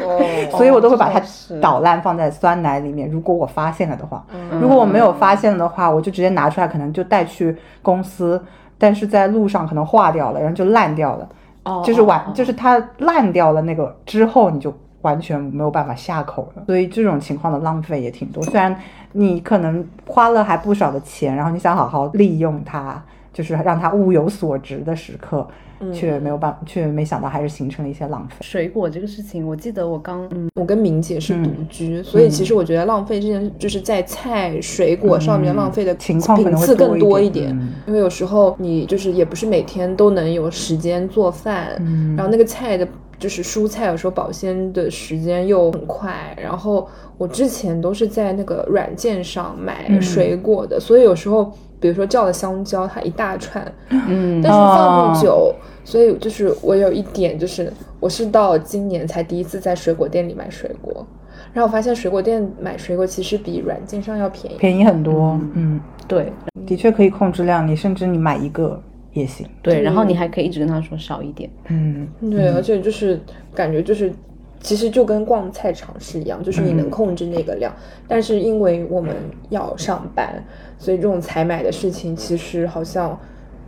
[0.02, 0.20] 哦
[0.56, 1.20] 所以我都会把它
[1.60, 3.08] 捣烂放在酸奶里面。
[3.10, 8.40] 如果我发现了的话，嗯如果我没有发现的话，我就直接拿出来，可能就带去公司，
[8.78, 11.28] 但是在路上可能化掉了，然后就烂掉了。
[11.64, 16.62] 哦就是完，哦就是它烂掉了那个之后，你就完全没有办法下口了。
[16.66, 18.40] 所以这种情况的浪费也挺多。
[18.44, 18.76] 虽然
[19.16, 23.02] 你可能花了还不少的钱，然后你想好好利用它，
[23.32, 25.46] 就是让它物有所值的时刻，
[25.92, 28.36] 却没有办，却没想到还是形成了一些浪费。
[28.40, 37.46] 水果这个事情，我记得我刚嗯我跟明姐是独居，所以其实我觉得浪费这件，就是在菜水果上面浪费的情况可能会频次更多一一点。
[37.46, 50.00] 点嗯因为有时候你就是也不是每天都能有时间做饭，嗯然后那个菜的，就是蔬菜有时候保鲜的时间又很快，然后我之前都是在那个软件上买嗯。
[50.02, 54.40] 水果的，所以有时候比如说叫了香蕉，它一大串，嗯。
[54.42, 55.12] 但是放哦。
[55.14, 61.06] 不久，所以就是我有一点就是，我是到今年才第一次在水果店里买水果，
[61.52, 64.56] 然后我发现水果店买水果其实比软件上要便宜。
[64.58, 66.32] 便宜很多，嗯，对。
[66.66, 68.82] 的确可以控制量，你甚至你买一个
[69.20, 71.48] 也行，对，然后你还可以一直跟他说少一点。
[71.68, 73.20] 嗯，对，而且就是
[73.54, 74.12] 感觉就是，
[74.60, 77.72] 其实就跟逛菜场是一样，就是你能控制那个量，
[78.06, 79.14] 但是因为我们
[79.48, 80.42] 要上班，
[80.78, 83.18] 所以这种采买的事情其实好像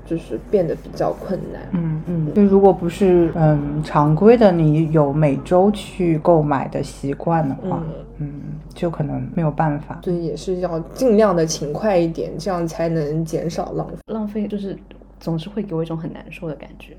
[0.04, 1.62] 就是变得比较困难。
[1.72, 7.82] 嗯嗯，就如果不是嗯常规的，你有每周去购买的习惯的话，
[8.18, 8.32] 嗯
[8.74, 10.00] 就可能没有办法。
[10.04, 13.96] 所以也是要尽量的勤快一点，这样才能减少浪费。
[14.06, 14.76] 浪费就是
[15.18, 16.96] 总是会给我一种很难受的感觉。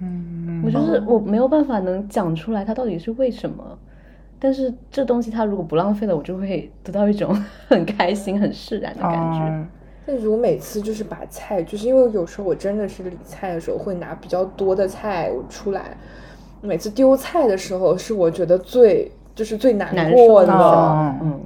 [0.00, 3.78] 嗯，我就是我没有办法能讲出来它到底是为什么，
[4.38, 7.34] 但是这东西它如果不浪费了，我就会得到一种
[7.68, 9.38] 很开心、很释然的感觉。
[9.40, 9.66] 哦
[10.08, 15.96] 但是我每次就是把菜，就是因为有时候我真的是理菜的时候会拿比较多的菜出来，
[16.60, 20.52] 每次丢菜的时候是我觉得最就是最难难过的，
[21.20, 21.40] 嗯，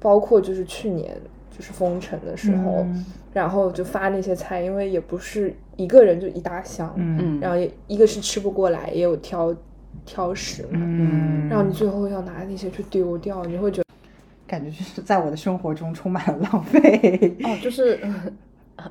[0.00, 1.14] 包括就是去年
[1.56, 3.04] 就是封城的时候，嗯。
[3.32, 7.18] 然后就发那些菜，因为也不是一个人就一大箱，嗯。
[7.20, 7.40] 嗯。
[7.40, 9.54] 然后也一个是吃不过来，也有挑
[10.04, 13.86] 挑食嘛，嗯，然后你最后要拿那些去丢掉，你会觉得
[14.46, 17.36] 感觉就是在我的生活中充满了浪费。
[17.42, 18.14] 哦，就是、嗯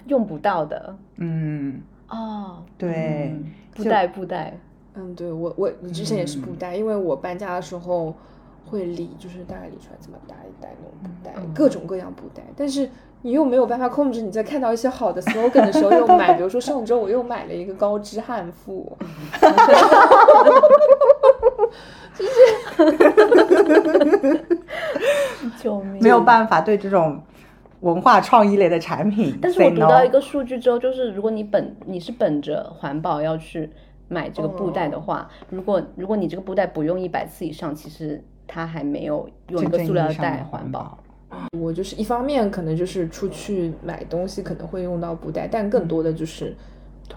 [0.07, 0.97] 用不到的。
[1.18, 3.32] 嗯，哦，对。
[3.34, 4.57] 嗯布袋布袋，
[4.93, 8.16] 嗯，对我我之前也是嗯布袋，因为我搬家的时候
[8.66, 12.89] 会理，就是大概理出来这么大一袋那种布袋，嗯各种各样布袋，但是
[13.22, 18.97] 你又没有办法控制，你在看到一些好的 slogan 的时候又买， 比如说上周我又买了一个高知汉服
[25.61, 26.01] 救命！
[26.01, 27.22] 没有办法对这种
[27.82, 29.38] 文化创意类的产品。
[29.41, 33.70] 但是我读到一个数据之后，就是如果你本你是本着环保要去
[34.07, 40.98] 买这个布袋的话，如果如果你这个布袋不用一百次以上，其实它还没有用一个塑料袋环保。
[41.60, 46.56] 我就是一方面可能就是出去买东西可能会用到布袋，但更多的就是。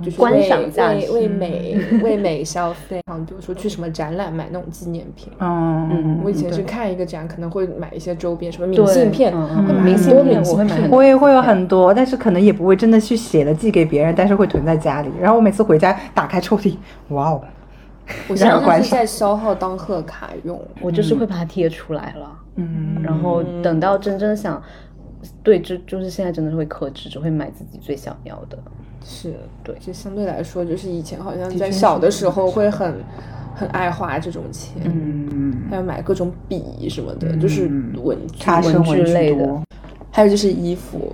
[0.02, 9.34] 就是观为赏价值为为美 为美消费，像比如说去什么展览买那种纪念品，嗯嗯我以前去看一个展，可能会买一些周边，什么明信片，
[9.82, 10.90] 明信片我会买信片。
[10.90, 15.08] 我也会有很多，但是可能也不会真的去写了寄给别人，但是会囤在家里。
[15.18, 16.76] 然后我每次回家打开抽屉，
[17.08, 17.42] 哇哦，
[18.28, 24.62] 我现在是在消耗当贺卡用，我就是会把它贴出来了，嗯，然后等到真正想，
[25.42, 28.58] 对，就就是现在真的是会克制，只会买自己最想要的。
[29.04, 29.34] 是。
[29.62, 29.74] 对。
[29.80, 32.94] 就相对来说，就是以前好像在小的时候会很。
[33.54, 37.92] 很爱花这种钱，嗯，还有买各种笔什么的，就是嗯。
[38.00, 38.16] 文
[38.62, 39.62] 文具类的。
[40.12, 41.12] 还有就是衣服，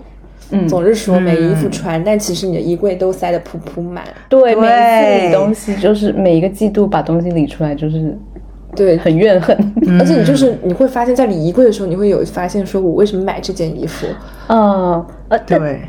[0.51, 4.05] 嗯总是说没衣服嗯穿，但其实你的衣柜都塞得铺铺满。
[4.29, 8.17] 对，每一次理东西就是每一个季度把东西理出来，就是
[8.77, 9.57] 对，很怨恨。
[9.99, 14.07] 而且你就是你会发现在理衣柜的时候，你会有发现说我为什么买这件衣服？
[14.49, 15.81] 嗯，呃，但对，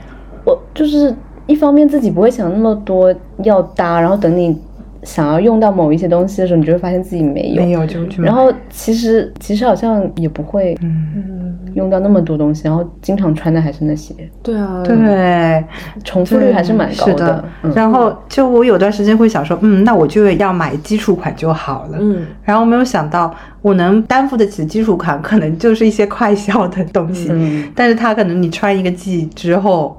[0.46, 1.14] 我就是
[1.48, 4.58] 一方面自己不会想那么多要搭，然后等你
[5.06, 7.62] 想要用到某一些东西的时候，你就会发现自己没有。
[7.62, 8.22] 没有就去。
[8.22, 15.64] 然后其实其实好像也不会嗯，用到那么多东西，然后经常穿的还是那些，对啊，对，
[16.04, 17.46] 重复率还是蛮高是的。
[17.64, 21.98] 嗯然后就我有段时间会想说，嗯，那我就要买基础款就好了。
[22.00, 27.30] 嗯，然后没有想到，我能担负得起的基础款，可能就是一些快消的东西。
[27.32, 29.98] 嗯但是它可能你穿一个季之后，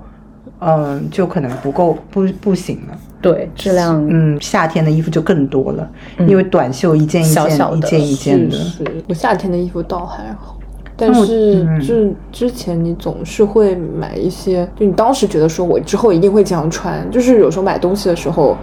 [0.61, 2.99] 嗯，就可能不够，不不行了。
[3.21, 5.91] 对，质量嗯，夏天的衣服就更多了，
[6.29, 8.57] 因为短袖一件一件小小一件一件的。
[8.57, 10.57] 是是，我夏天的衣服倒还好。
[10.99, 11.95] 但是嗯就
[12.33, 18.57] 之前你总是会买一些，就你当时觉得说我之后一定会这样穿，就是有时候买东西的时候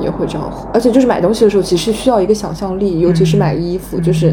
[0.00, 4.32] 也会这样，而且就是买东西的时候其实需要一个想象力，尤其是买衣服，就是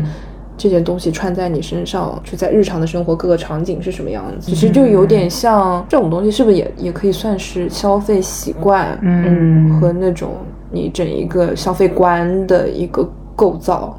[0.62, 10.34] 这件东西穿在你身上，就在日常的生活各个场景是什么样子，其实就有点像这种东西，是不是也也可以算是消费习惯，嗯，和那种
[10.70, 13.04] 你整一个消费观的一个
[13.36, 13.98] 构造？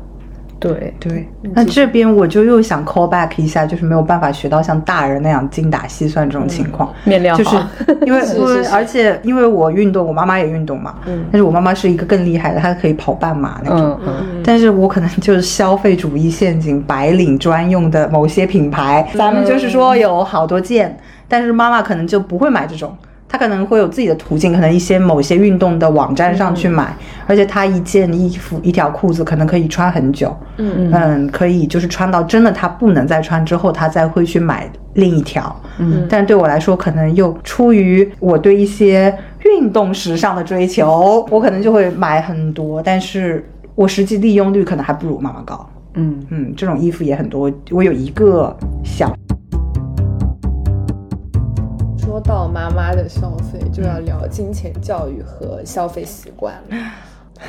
[0.63, 6.93] 对对，那这边我就又想 call back 一下，就是没有办法学到像大人那样精打细算这种情况。
[7.05, 7.69] 面料就是好
[8.07, 8.21] 因为
[8.73, 11.25] 而且因为我运动，我妈妈也运动嘛，嗯。
[11.33, 13.99] 但是我妈妈是一个更厉害的，她可以跑半马那种。
[14.07, 20.97] 嗯嗯，但是我可能就是消费主义陷阱，白领专用的某些品牌，咱们就是说有好多件，
[21.29, 22.97] 但是妈妈可能就不会买这种，
[23.33, 26.95] 她可能会有自己的途径，可能一些某些运动的网站上去买，
[27.26, 30.91] 而且他一件衣服、一条裤子可能可以穿很久，嗯。
[30.93, 39.16] 嗯，可以就是穿到真的他不能再穿之后，他再会去买另一条，嗯，但对我来说，可能又出于我对一些
[39.47, 43.43] 运动时尚的追求，我可能就会买很多，但是
[43.74, 45.66] 我实际利用率可能还不如妈妈高。
[45.95, 46.20] 嗯。
[46.28, 48.55] 嗯，这种衣服也很多，我有一个
[48.85, 49.11] 小，
[52.13, 56.77] 说到妈妈的消费，就要聊金钱教育和消费习惯了。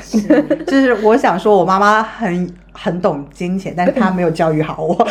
[0.66, 4.96] 就是我想说，我妈妈很很懂金钱，但是她没有教育好我。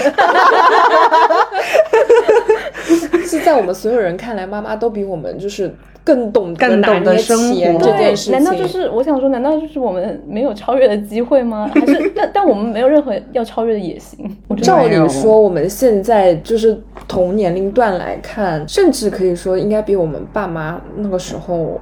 [3.25, 5.75] 是在我们所有人看来，妈妈都比我们就是
[6.05, 8.33] 更懂更懂得捏生钱活这件事情。
[8.33, 11.71] 难道就是我想说，难道就是我们没有超越的机会吗？
[11.73, 14.19] 还是但但我们没有任何要超越的野心？
[14.63, 16.79] 照理说，我们现在就是
[17.09, 21.81] 同年龄段来看，甚至可以说应该比我们爸妈那个时候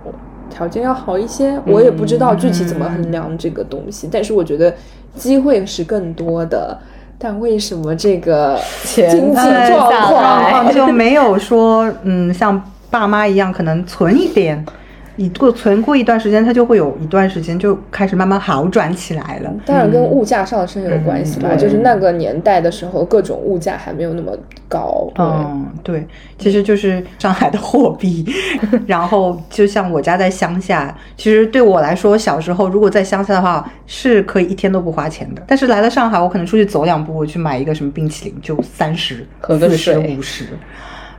[0.50, 1.58] 条件要好一些。
[1.64, 4.74] 我也不知道具体怎么衡量这个东西，但是我觉得
[5.14, 6.76] 机会是更多的。
[7.22, 14.64] 但为什么这个经济状况就 没有说，嗯，像爸妈一样，可能存一点？
[15.20, 19.52] 你过存过一段时间，它就会有一段时间就开始慢慢好转起来了。
[19.66, 24.32] 当然跟物价上升有关系吧，就是那个年代的时候，各种物价还没有那么
[24.66, 25.12] 高。
[25.18, 26.06] 嗯，对，
[26.38, 28.24] 其实就是上海的货币。
[28.88, 35.42] 然后就像我家在乡下，其实对我来说，小时候如果在乡下的话，是可以一天都不花钱的。
[35.46, 40.46] 但是来了上海，我可能出去走两步，我去买一个什么冰淇淋就三十、四十、五十。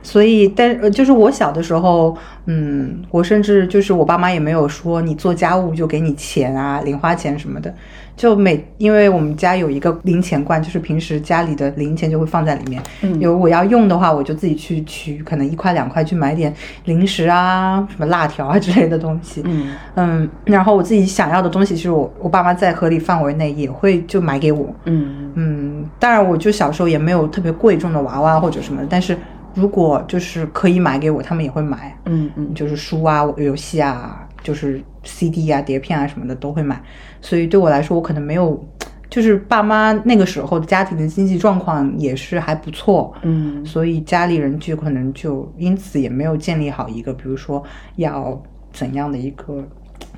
[0.04, 7.74] 所以，但呃，就是我小的时候，嗯，我甚至就是我爸妈也没有说你做家务就给你钱啊，零花钱什么的。
[8.14, 12.82] 就每因为我们家有一个零钱罐，就是平时家里的零钱就会放在里面。
[13.02, 16.54] 嗯，有我要用的话，我就自己去取，可能一块两块去买点
[16.86, 19.42] 零食啊，什么辣条啊之类的东西。
[19.46, 24.68] 嗯嗯，然后我自己想要的东西，其实我我爸妈在合理范围内也会就买给我。
[24.86, 29.18] 嗯嗯，当然我就小时候也没有特别贵重的娃娃或者什么，但是。
[29.54, 31.98] 如果就是可以买给我，他们也会买。
[32.06, 36.82] 嗯嗯，就是书啊、游戏啊、就是 CD 啊、碟片啊什么的都会买。
[37.22, 38.64] 所以对我来说，我可能没有，
[39.10, 43.14] 就是爸妈那个时候的家庭的经济状况也是还不错。
[43.24, 47.64] 嗯，所以家里人就可能就因此也没有建立好一个，比如说
[47.98, 48.42] 要
[48.72, 49.68] 怎样的一个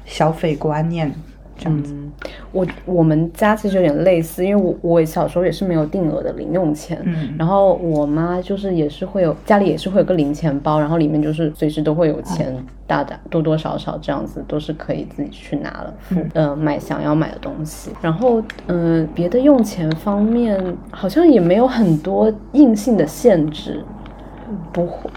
[0.06, 1.14] 消费观念。
[1.68, 2.12] 嗯，
[2.52, 12.56] 我我们家其实有点类似，因为我我小时候也是没有定额的零用钱，嗯，然后我妈就是也是会有家里也是会有个零钱包，然后里面就是随时都会有钱，
[12.88, 15.94] 大大多多少少这样子都是可以自己去拿了，
[16.34, 20.62] 嗯，买想要买的东西，然后嗯，别的用钱方面
[20.92, 23.84] 好像也没有很多硬性的限制，
[24.72, 25.10] 不会，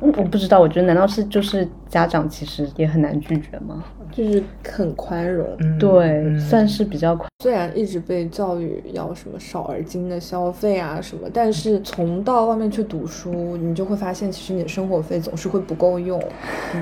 [0.00, 3.82] 我不知道，我觉得难道是就是家长其实也很难拒绝吗？
[4.12, 5.46] 就是很宽容，
[5.78, 7.26] 对，算是比较宽。
[7.42, 16.22] 虽然一直被教育要什么少而精的消费啊什么，但是从到外面去读书，你就会发现，其实你的生活费总是会不够用。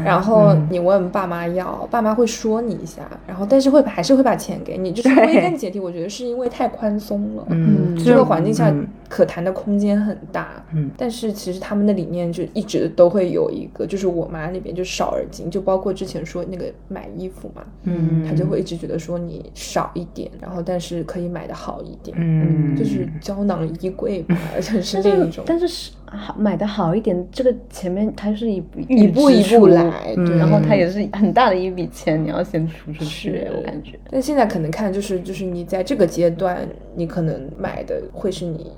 [0.04, 4.90] 然后你问爸妈要，爸妈会说你一下，然后但是会还是会把钱给你。
[4.90, 7.46] 就是归根结底，我觉得是因为太宽松了。
[7.50, 8.74] 嗯，这个环境下
[9.08, 10.62] 可谈的空间很大。
[10.74, 17.08] 嗯，但是其实他们的理念就一直都会有一个，就是我妈那边就少而精，就包括之前说那个买。
[17.20, 28.56] 衣服嘛，嗯，他就会一直觉得说你少一点，然后但是可以买的好一点，嗯，就是胶囊衣柜吧， 而且是那种，但是是好买的好一点，这个前面它是一
[28.88, 33.98] 一步一步来，对，然后它也是很大的一笔钱，你要先出出去，我感觉。
[34.10, 38.72] 但现在可能看就是就是你在这个阶段，你可能买的会是你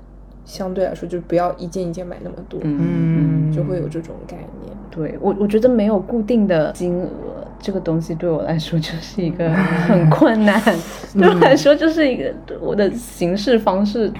[0.45, 4.73] 相对来说就是不要一件一件买那么多，嗯，就会有这种概念。
[4.91, 7.07] 对我我觉得没有固定的金额。
[7.63, 9.49] 这个东西对我来说 就是一个
[9.87, 10.61] 很困难，
[11.17, 14.11] 对我来说就是一个我的行事方式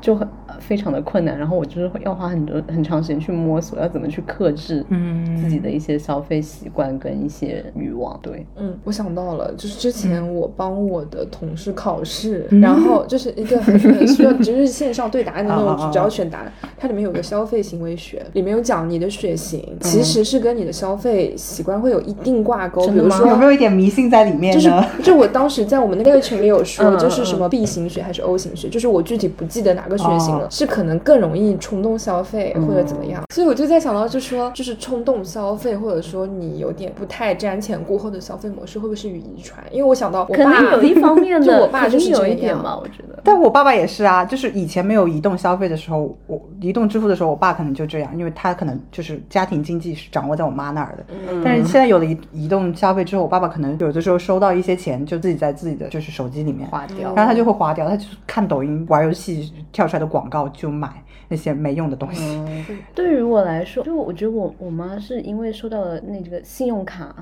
[0.00, 0.26] 就很。
[0.62, 8.18] 非常的困难，然后我就是要花很多很长时间去摸索，要怎么去克制嗯自己的一些消费习惯跟一些欲望。
[8.22, 22.86] 对，嗯，我想到了，就是之前我帮我的同事考试，然后就是一个很需要就是线上对答案的那种，只要选答案， 它里面有个消费行为学，里面有讲你的血型其实是跟你的消费习惯会有一定挂钩。
[22.88, 24.52] 比如说有没有一点迷信在里面？
[24.54, 24.70] 就是
[25.02, 30.48] 就我当时在我们那个群里有说，就是什么 B 型血还是 O 型血，就是我具体不记得哪个血型了。
[30.52, 39.64] 是可能更容易冲动消费或者怎么样，所以我就在想到，就说就是冲动消费，或者说你有点不太瞻前顾后的消费模式，会不会是与遗传？
[39.70, 43.18] 因为我想到我爸有一方面的，就我爸就是有一点嘛，我觉得。
[43.24, 51.04] 但我爸爸也是啊，就是以前没有移动消费的时候，我移动支付的时候，我爸可能就这样，因为他可能就是家庭经济是掌握在我妈那儿的。
[51.30, 51.40] 嗯。
[51.42, 60.41] 但是现在有了移移动消费之后，我爸爸可能有的时候收到一些钱，就自己在自己的就是手机里面花掉，然后他就会花掉，他就是看抖音、玩游戏跳出来的广告。
[60.50, 62.42] 就买那些没用的东西。
[62.94, 67.14] 对于我来说，就我觉得我我妈是因为受到了那个信用卡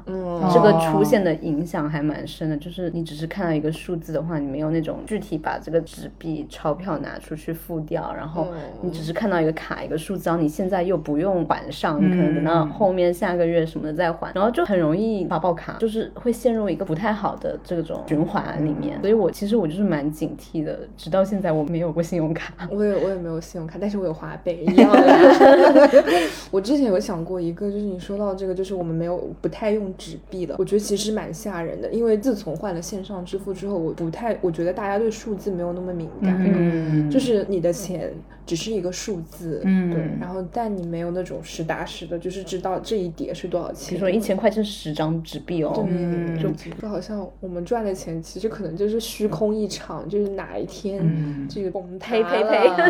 [0.53, 2.57] 这个出现的影响还蛮深的。
[2.57, 8.49] 就是你只是看到一个数字的话，你没有那种具体把这个纸币钞票拿出去付掉，然后
[8.83, 19.01] 你只是看到一个卡一个数字，然后你现在又不用还上，你可能等到后面下个月什么的再还，然后就很容易发爆卡，就是会陷入一个不太好的这种循环里面。
[19.01, 22.41] 所以我其实我就是蛮警惕的，直到现在我没有过信用卡。
[22.41, 22.69] 卡。
[22.73, 25.91] 我也我也没有信用卡，但是我有花呗一样的。
[26.51, 30.57] 我之前有想过一个，就是你说到这个，就是我们没有不太用纸币的。
[30.59, 36.37] 我觉得其实蛮吓人的，因为自从换了线上支付之后，我不太，我觉得大家对数字没有那么敏感。
[36.41, 38.13] 嗯，就是你的钱
[38.47, 43.95] 只是一个数字，嗯对，然后但你没有那种实打实的，就是知道这一叠是多少钱比钱。
[43.95, 45.73] 如说一千块是十张纸币哦。
[45.75, 52.23] 对，就就好像我们赚的钱，其实可能就是虚空一场，就是哪一天这个崩塌呸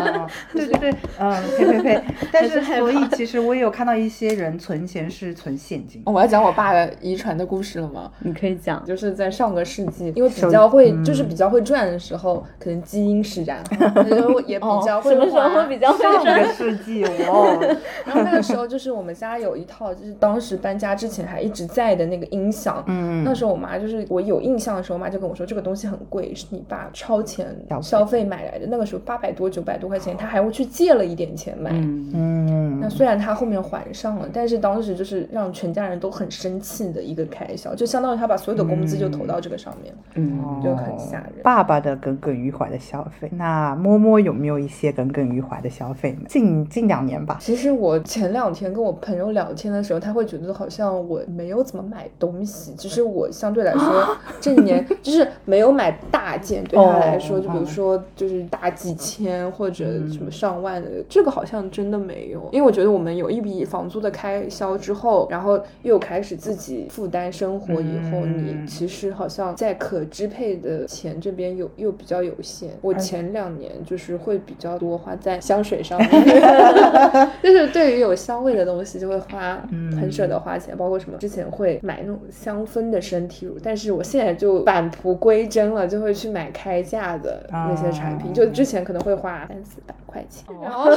[0.53, 2.03] 对对对，嗯，呸呸呸！
[2.31, 6.01] 但是所以其实我也有看到一些人存钱是存现金。
[6.05, 8.11] 哦我要讲我爸的遗传的故事了吗？
[8.19, 16.53] 你可以讲，就是在上个世纪，因为比较会，就是比较会赚的时候，可能基因使然哈， 然后也比较会什么时候比较会上赚个？
[16.53, 17.57] 世纪 哦，
[18.05, 22.83] 然后那个时候就是我们家有一套，就是当时搬家之前还一直在的那个音响。
[22.87, 28.65] 嗯，那时候我妈就是我有印象的时候，我妈就跟我说这个东西很贵，是你爸超前消费消费买来的。
[28.67, 31.71] 那个时候八百多九百多块钱，他还会去借了一点钱买。
[31.73, 41.33] 嗯那虽然他后面还上了，但是当时就是让全家人都很生气的一个开销，就相当于他把所有的工资就投到这个上面，嗯，就很吓人。
[41.43, 46.21] 爸爸的耿耿于怀的消费，那摸摸有没有一些耿耿于怀的消费呢？
[46.27, 47.37] 近近两年吧。
[47.39, 59.80] 其实我前两天跟我朋友聊天的时候，他会觉得好像我没有怎么买东西，只是我相对来说 这一年就是没有买大件，对他来说，哦就比如说就是大几千或者
[60.11, 68.41] 什么上万的，这个好像真的没有，因为我觉得我们有一笔房租的开销之后，然后又开始自己负担生活以后，嗯。
[68.41, 72.71] 你其实好像在可支配的钱这边有又比较有限。
[72.81, 76.09] 我前两年就是会比较多花在香水上面。
[77.43, 79.61] 就是对于有香味的东西就会花，
[79.99, 90.89] 很舍得花钱，包括什么之前会买那种香氛的身体乳，但是我现在就返璞归真了，就会去买开价的那些产品，哦就之前可能会花三四百块钱，然后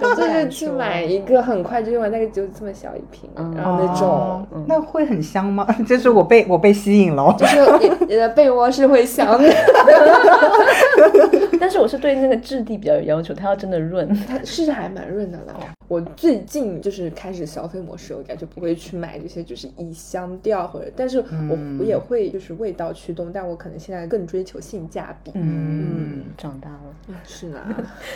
[0.00, 4.08] 这 就是去买一个很快就用完，那个就这么小一瓶，然后那种。
[4.08, 5.66] 哦那会很香吗？
[5.86, 7.34] 就是我被我被吸引了哦。
[7.38, 9.48] 就是你你的被窝是会香的，
[11.68, 14.08] 但是我是对那个质地比较有要求，它要真的润。
[14.26, 15.54] 它是还蛮润的啦。
[15.86, 25.30] 我最近就是开始消费模式，我感觉不会去买这些就是以香调或者，但是我我也会就是味道驱动，但我可能现在更追求性价比。
[25.34, 26.80] 嗯，长大了。
[27.08, 27.60] 嗯，是呢，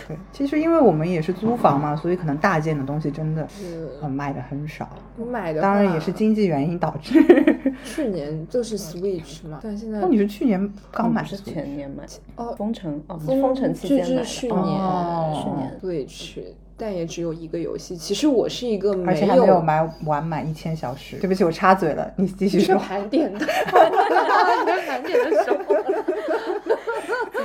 [0.09, 4.88] 对，其实因为我们也是租房嘛，所以可能大件的东西真的是呃卖的很少。
[5.18, 7.22] 我买的当然也是经济原因导致。
[7.84, 11.36] 去年就是 Switch 嘛，但现在那你是去年刚买是？
[11.36, 12.04] 前年买，
[12.36, 14.24] 哦封城哦，封城期间买的。
[14.24, 15.50] 去年哦去
[15.90, 16.38] 年 Switch，
[16.76, 17.96] 但也只有一个游戏。
[17.96, 21.16] 其实我是一个而且还没有买完满一千小时。
[21.16, 22.76] 对不起，我插嘴了，你继续是说。
[22.76, 23.44] 盘点的，
[24.86, 25.58] 盘点的时候。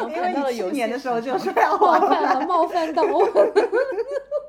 [0.10, 3.28] 因为你去年的时候就说要玩冒犯了，冒犯到我。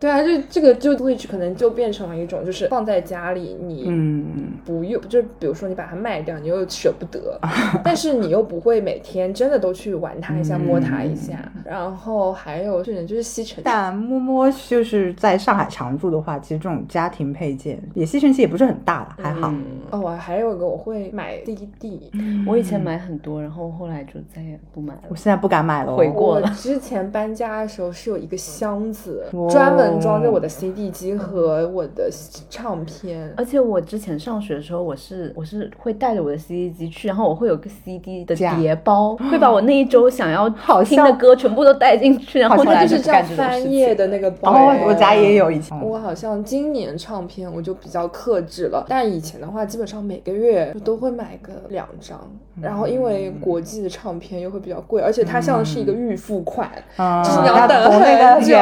[0.00, 7.38] 对啊，就这个就 Switch 可能就变成了一种，就是放在家里你嗯，不用，就比如说你把它卖掉，你又舍不得，
[7.82, 11.50] 但是你又不会每天真的都去玩它一下、摸它一下。
[11.64, 19.52] 然后还有这点就是吸尘器，但摸摸就是在上海常住的话，其实这种家庭配件也吸尘器也不是很大了，还好。
[19.90, 22.10] 哦，我还有一个我会买 CD，
[22.46, 25.16] 我以前买很多，然后后来就再也不买了我。
[25.16, 25.96] 现在不敢买了哦。
[25.96, 32.08] 悔过了我之前搬家的时候是有一个箱子专门装着我的 CD 机和我的
[32.48, 33.30] 唱片。
[33.36, 43.94] 而且我之前上学的时候，我是我是会带着我的 CD 机去，然后我会有个 CD 的架碟包， 会把我那一周想要好听的歌全部都带进去，然后就是这样翻页。
[43.98, 44.52] 的那个包。
[44.52, 45.76] 哦，我家也有以前。
[45.80, 52.18] 我好像今年唱片我就比较克制了，但以前的话，基本上每个月就都会买个两张。
[52.60, 58.56] 然后因为国际的唱片又会比较贵，而且它像是一个预付款，嗯就是你要等很久。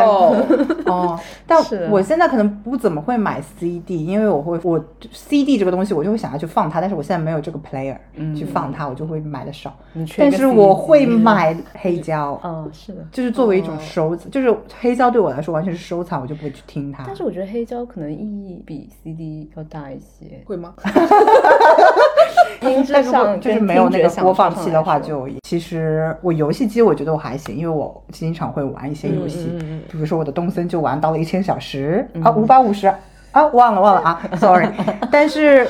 [0.86, 1.15] 哦，
[1.46, 7.96] 但是我现在可能不怎么会买 CD，因为我会我 CD 这个东西我就会想要去放它，但是我现在没有这个 player、
[8.36, 9.74] 去放它，我就会买的少。
[10.16, 12.98] 但是我会买黑胶，嗯，是的。
[13.12, 17.04] 就是作为一种收藏，就是黑胶对我来说完全是收藏，我就不会去听它。
[17.06, 20.74] 但是我觉得黑胶可能意义比 CD 要大一些，会吗？
[22.62, 32.92] 音质上就是没有那个播放器的话就，其实我游戏机我觉得我还行，因为我经常会玩一些游戏，嗯嗯嗯比如说我的东森就玩到了一千小时、啊，五百五十。
[33.30, 34.66] 啊，忘了忘了啊， sorry。
[35.10, 35.68] 但是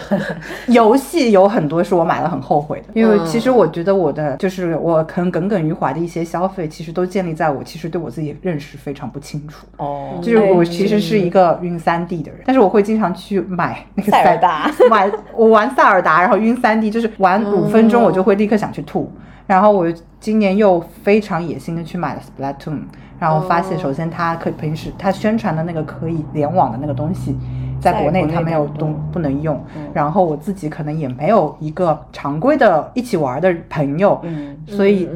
[0.68, 9.66] 游戏有很多是我买了很后悔的，因为其实我觉得我的就是我可能耿耿于怀的一些消费，其实都建立在我其实对我自己认识非常不清楚。
[9.78, 19.12] 哦，就是我其实是一个晕三 D 的人，但是我会经常去买那个塞尔达买我玩塞尔达，然后晕三 D，就是玩五分钟我就会立刻想去吐。
[19.46, 19.86] 然后我
[20.18, 22.80] 今年又非常野心的去买了 Splatoon，
[23.18, 23.80] 然后发现哦。
[23.80, 27.36] 首先它可平时它宣传的那个可以联网的那个东西。
[27.78, 29.88] 在在国内它没有东不能用，嗯。
[29.92, 34.56] 然后我自己可能也没有一个常规的一起玩的朋友，嗯。
[34.66, 35.08] 所以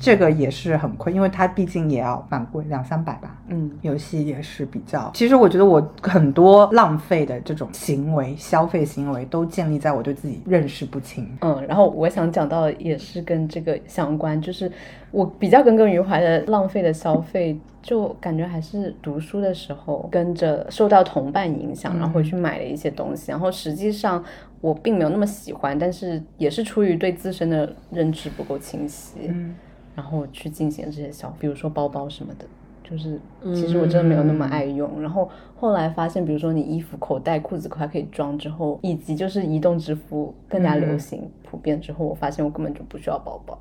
[0.00, 3.36] 这个也是很亏，因为它毕竟也要蛮贵，两三百吧。
[3.48, 11.26] 嗯游戏也是比较，其实我觉得我很多浪费的这种行为、消费行为都建立在我对自己认识不清。
[11.40, 14.70] 嗯，然后我想讲到的也是跟这个相关，就是
[15.10, 24.22] 我比较耿耿于怀的浪费的消费，就感觉还是读书的时候跟着受到同伴影响，然后回去买了一些东西，然后实际上
[24.60, 29.54] 我并没有那么喜欢，但是也是出于对自身的认知不够清晰，嗯
[29.98, 32.44] 然后去进行这些消费，比如说包包什么的。
[32.84, 33.20] 就是，
[33.52, 35.02] 其实我真的没有那么爱用。
[35.02, 43.58] 然后后来发现，比如说你衣服口袋、裤子口袋可以装之后，以及就是移动支付更加流行、普遍之后，我发现我根本就不需要包包。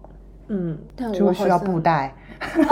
[0.50, 1.66] 嗯，但就会需要我好
[2.40, 2.66] 像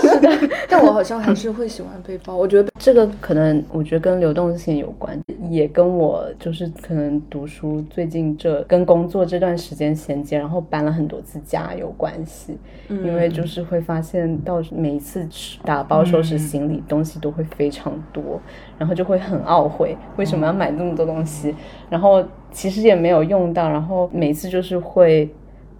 [0.00, 0.38] 布袋。
[0.68, 2.36] 但我好像还是会喜欢背包。
[2.36, 12.58] 我觉得这个可能我觉得跟流动性有关，也跟我就是可能读书最近这跟工作这段时间衔接，然后搬了很多次家有关系。
[12.88, 15.26] 因为就是会发现到每一次
[15.64, 18.40] 打包收拾行李，东西都会非常多，
[18.78, 21.54] 然后就会很懊悔为什么要买那么多东西，
[21.90, 25.28] 然后其实也没有用到，然后每次就是会。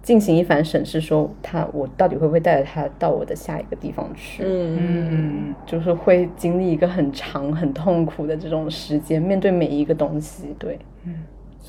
[0.07, 4.41] 进行一番审视，说他我到底会不会带着他到我的下一个地方去？
[4.41, 4.77] 嗯。
[5.11, 11.13] 嗯，就是会经历一个很长、很痛苦的这种时间，面对每一个东西，对，嗯，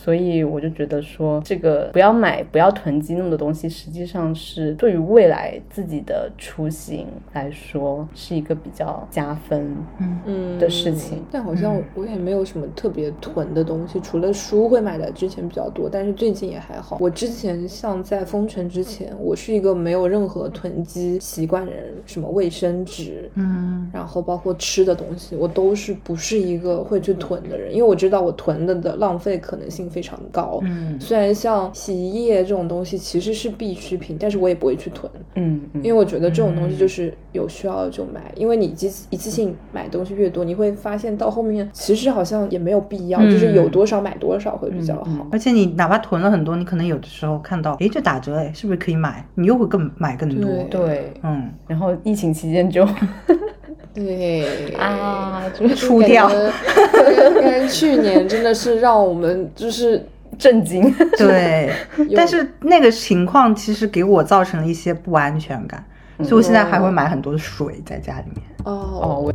[0.00, 9.76] 所以我就觉得说，这个不要买、不要囤积那么多东西，实际上是对于未来自己的出行来说是一个比较加分，
[10.24, 10.56] 嗯。
[10.58, 11.24] 的事情。
[11.30, 16.98] 但好像我也没有什么特别囤的东西，除了书会买的之前比较多，但是最近也还好。
[17.00, 30.58] 我之前像在封城之前，我是一个没有任何囤积习惯的人，什么卫生纸，嗯，然后包括吃的东西，我都是不是一个会去囤的人，因为我知道我囤的的浪费可能性非常高。
[30.62, 35.10] 嗯虽然像洗衣液这种东西其实是必需品，但是我也不会去囤。
[35.34, 45.26] 嗯嗯，因为我觉得这种东西就是有需要就买，因为你一次一次性买东西越多，你会发现到后面其实好像也没有必要，嗯就是有多少买多少会比较好。
[45.30, 49.26] 而且你哪怕囤了很多，你可能有的时候看到，哎，这打折，哎，是不是可以买？
[49.34, 50.50] 你又会更买更多。
[50.68, 52.86] 对对，嗯，然后疫情期间就
[54.04, 54.74] 对。
[54.74, 56.28] 啊，就出掉。
[56.28, 60.04] 感觉感觉去年真的是让我们就是
[60.38, 61.72] 震惊，对，
[62.14, 65.84] 但是那个情况其实给我造成了一些不安全感，
[66.18, 68.42] 所以我现在还会买很多的水在家里面。
[68.64, 68.72] 哦。
[69.02, 69.32] 哦，我。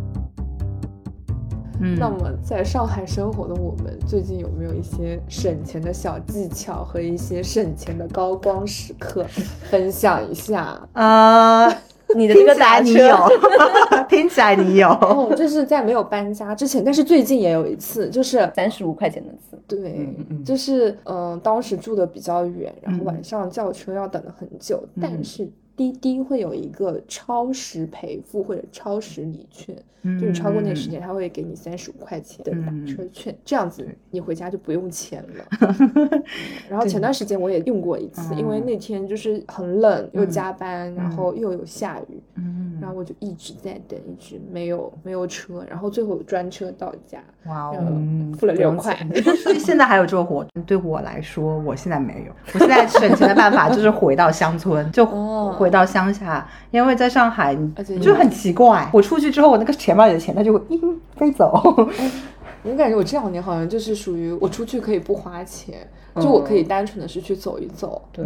[1.81, 9.25] 嗯，那么在上海生活的我们，最近有没有一些省钱的小技巧和一些省钱的高光时刻？
[9.69, 10.79] 分享一下？
[10.93, 11.69] 呃，
[12.17, 14.87] 你的这个听起来打车你有， 听起来你有。
[15.01, 29.75] 哦，这是在没有搬家之前，但是最近也有一次，就是三十五块钱的次，对，嗯嗯就是嗯、呃当时住的比较远，然后嗯晚上叫车要等了很久，但是滴滴会有一个超时赔付或者超时礼券，
[30.19, 35.45] 就是超过那个时间，他会给你三十五块钱的打车券，这样子你回家就不用钱了。
[36.69, 47.77] 然后前段时间我也用过一次，因为那天就是很冷又加班，然后又有下雨，嗯，然后我就一直在等，一直没有没有车，然后最后专车到家，哇哦。
[47.79, 48.95] 嗯，付了六块。
[49.43, 52.33] 所以现在还有这个活动，对我来说，我现在没有。
[52.53, 60.79] 我现在省钱的办法就是回到乡村，就哦回到乡下，因为在上海而且就很奇怪，我出去之后，我那个钱包里的钱它就会咦
[61.15, 61.51] 飞走。
[62.63, 65.75] 我感觉我这两年好像就是属于我出去可以不花钱，
[66.15, 68.25] 就我可以单纯的是去走一走，对，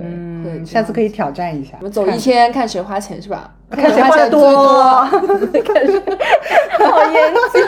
[0.66, 3.54] 下次可以挑战一下我，们走一天看谁花钱是吧？
[3.70, 4.84] 看谁花钱最多。
[6.90, 7.62] 好严谨。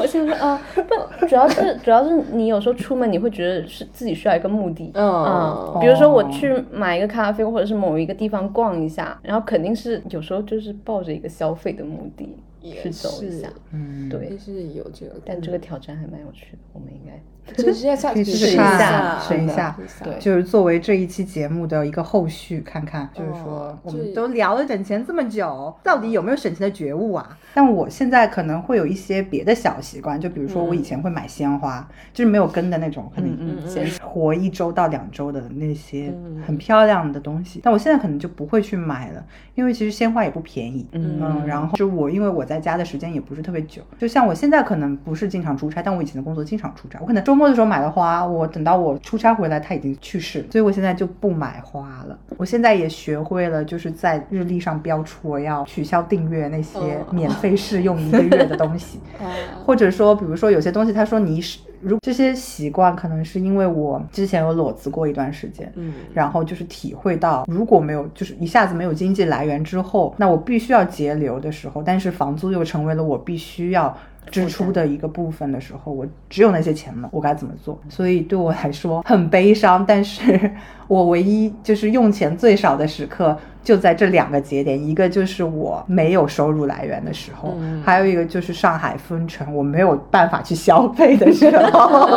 [0.00, 14.38] 我想说啊，不，主要是主要是你有时候出门你会觉得是自己需要一个目的，嗯比如说我去买一个咖啡，或者是某一个地方逛一下，然后肯定是有时候就是抱着一个消费的目的去走一下，嗯，对也。
[14.38, 17.20] 是有这个，但这个挑战还蛮有趣的，我们应该
[17.54, 27.38] 就是要下可以次试试看试下，试一下对就是作为这一期节目的一个后续，看看，就是说哦我们都聊了省钱这么久，到底有没有省钱的觉悟啊？
[27.54, 39.24] 但我现在可能会有一些别的小习惯，就比如说我以前会买鲜花，就是没有根的那种，可能先活一周到两周的那些嗯很漂亮的东西，但我现在可能就不会去买了，
[39.54, 40.84] 因为其实鲜花也不便宜。
[40.92, 43.82] 嗯嗯，然后就我因为我在在家的时间也不是特别久。
[43.98, 46.98] 就像我现在可能不是经常出差，但我以前的工作经常出差。
[47.02, 52.18] 我可能周末的时候买的花，我等到我出差回来，它已经去世，所以我现在就不买花了。
[52.36, 58.98] 我现在也学会了，就是在日历上标出我要取消订阅那些免费试用一个月的东西，
[59.64, 61.60] 或者说，比如说有些东西，他说你是。
[61.82, 73.94] 如这些习惯可能是因为我之前有裸辞过一段时间，嗯，然后就是体会到，如果没有就是一下子没有经济来源之后，那我必须要节流的时候，但是房租又成为了我必须要
[74.30, 77.78] 支出的一个部分的时候，我只有那些钱了，我该怎么做？
[77.88, 80.50] 所以对我来说很悲伤，但是
[80.88, 83.36] 我唯一就是用钱最少的时刻。
[83.62, 92.08] 就在这两个节点，一个就是我没有收入来源的时候，还有一个就是上海封城，我没有办法去消费的时候。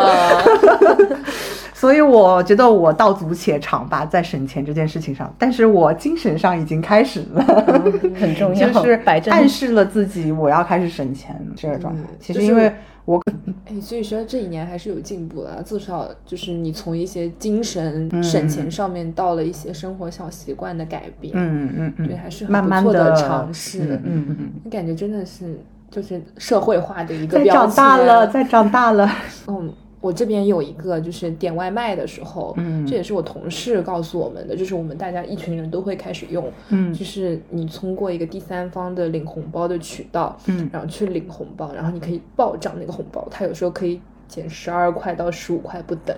[1.80, 7.41] 所以我觉得我道阻且长吧，在省钱这件事情上，但是我精神上已经开始了，
[8.19, 12.01] 很 重要，就是暗示了自己我要开始省钱这个状态。
[12.19, 12.71] 其实因为。
[13.05, 13.19] 我
[13.65, 25.59] 哎，所以说这一年还是有进步的，至少就是你从一些精神省钱上面到了一些生活小习惯的改变，嗯嗯嗯，对，还是很不错的尝试，嗯嗯嗯，你感觉真的是
[25.89, 29.09] 就是社会化的一个在长大了，在长大了，
[29.47, 29.73] 嗯。
[30.01, 46.15] 我这边有一个，就是点外卖的时候，嗯，这也是我同事告诉我们的，就是我们大家一群人都会开始用，嗯，就是你通过一个第三方的领红包的渠道，嗯，然后去领红包，然后你可以暴涨那个红包，它有时候可以减十二块到十五块不等，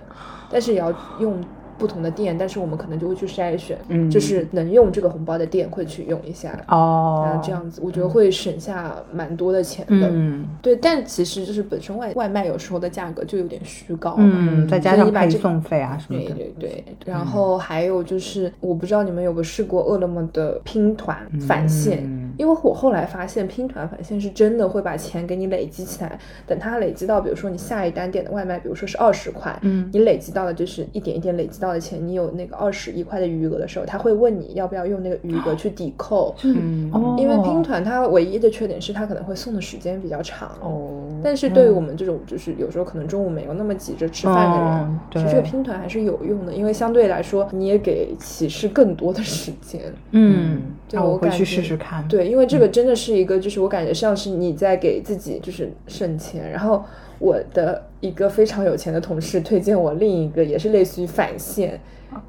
[0.51, 1.41] 但是也要用。
[1.82, 6.55] 不同的店，但是我们可能就会去筛选，嗯，就是能用这个红包的店会去用一下。
[6.67, 31.71] 哦，然后这样子，我觉得会省下蛮多的钱的，嗯，对，但其实就是本身外外卖有时候的价格就有点虚高，嗯，再加上配送费啊什么的，对对对，然后还有就是我不知道你们有没有试过饿了么的拼团返现，因为我后来发现拼团返现是真的会把钱给你累积起来，等它累积到比如说你下一单点的外卖，比如说是二十块，嗯，你累积到的就是一点一点累积到。
[31.71, 36.36] 的钱，你有那个二十一块的余额的时候，他会问你要不要用那个余额 去抵扣。
[36.43, 40.51] 嗯，因为拼团它唯一的缺点是它可能会送的时间比较长。
[40.59, 49.82] 哦，但是对于我们这种就是有时候可能中午没有那么急着吃饭的人，其实这个拼团还是有用的，因为相对来说你也给骑士更多的时间。
[50.11, 52.05] 嗯，对我回去试试看。
[52.09, 56.84] 对，因为这个真的是一个，就是我感觉像是你在给自己就是省钱，然后。
[57.24, 61.80] 我的一个非常有钱的同事推荐我另一个也是类似于返现，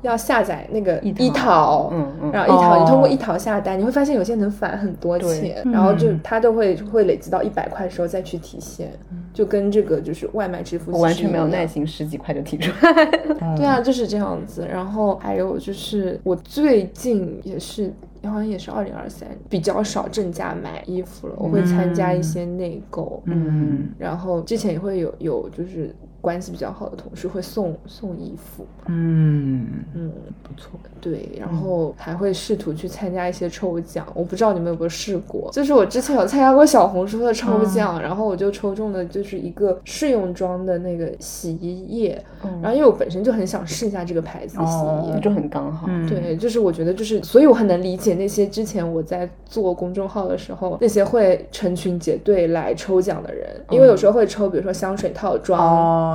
[0.03, 8.93] 要下载那个一淘，嗯嗯，然后一淘你通过一淘下单，你会发现有些能返很多钱，然后就它都会会累积到一百块的时候再去提现，
[9.33, 13.05] 就跟这个就是外卖支付，我完全没有耐心，十几块就提出来，
[13.57, 14.67] 对啊，就是这样子。
[14.71, 17.93] 然后还有就是我最近也是。
[18.25, 21.35] 好像也是二零二三，比较少正价买衣服了。
[21.37, 25.93] 我会参加一些内购，嗯，然后之前也会有有就是
[26.23, 29.67] 关系比较好的同事会送送衣服，嗯。
[29.95, 30.11] 嗯，
[30.43, 30.71] 不错，
[31.01, 34.07] 对，然后还会试图去参加一些抽奖。
[34.15, 42.25] 我不知道你们有没有试过，就是我之前有参加过小红书的抽奖，然后我就抽中的就是一个试用装的那个洗衣液，
[42.63, 48.15] 然后因为我本身就很想试一下这个牌子的洗衣液，就很刚好，对，就是我觉得就是，所以我很能理解。
[48.15, 56.12] 那些之前我在做公众号的时候，那些会成群结队来抽奖的人，因为有时候会抽，比如说香水套装，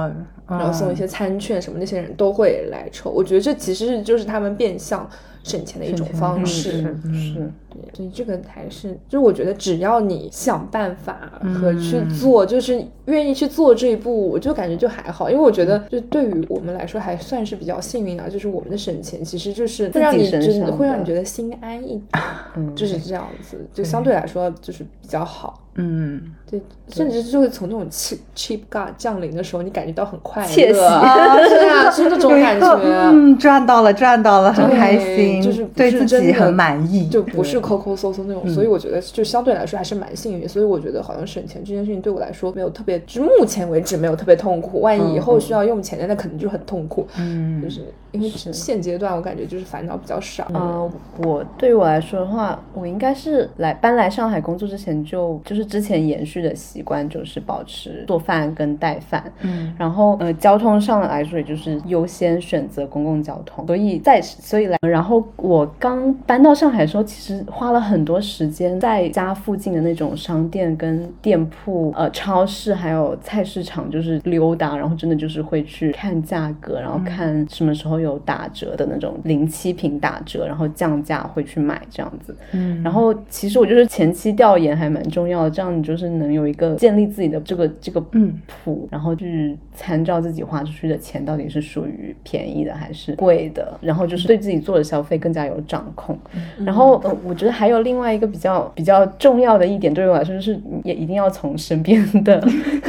[0.47, 3.09] 然后送一些餐券什么，那些人都会来抽。
[3.09, 5.09] 我觉得这其实是就是他们变相。
[5.43, 7.49] 省钱的一种方式是，
[7.81, 11.17] 对，所以这个还是，就是我觉得只要你想办法
[11.55, 22.97] 和去做，就是愿意去做这一步，我就感觉就还好，因为我觉得就对于我们来说还算是比较幸运的，就是我们的省钱其实就是会让你真的会让你觉得心安一点， 就是。
[23.07, 25.63] 这样子，就相对来说就是比较好。
[25.75, 26.19] 嗯，
[26.49, 26.59] 对，
[26.89, 50.47] 甚至就会从那种 cheap cheap god 降临的时候，你感觉到很快乐，窃喜啊， 对啊，是这种感觉，嗯，赚到了，赚到了，很开心，就是对自己很满意，就不是抠抠搜搜那种，所以我觉得就相对来说还是蛮幸运，所以我觉得好像省钱这件事情对我来说没有特别，就目前为止没有特别痛苦，万一以后需要用钱的，那肯定就很痛苦，嗯，就是因为现阶段我感觉就是烦恼比较少。
[50.53, 50.91] 嗯，
[51.23, 55.67] 我对于我来说的话，我应该是来搬来上海工作之前就就是。
[55.67, 63.67] 之前延续的习惯就是保持做饭跟带饭，嗯，然后呃交通上来说，也就是优先选择公共交通。
[63.67, 82.35] 所以在所以来，然后我刚搬到上海的时候，其实花了很多时间在家附近的那种商店跟店铺、呃超市还有菜市场，就是溜达，然后真的就是会去看价格，然后看什么时候有打折的那种零七品打折，然后降价会去买这样子。
[82.51, 96.15] 嗯，然后其实我就是前期调研还蛮重要的，这样你就是能有一个建立自己的这个这个嗯谱，然后去参照自己花出去的钱到底是属于便宜的还是贵的，然后就是对自己做的消费更加有掌控。
[96.63, 102.43] 然后呃，我觉得还有另外一个比较比较重要的一点，对于我来说就是也一定要从身边的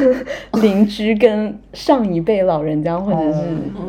[0.63, 3.39] 邻居跟上一辈老人家或者是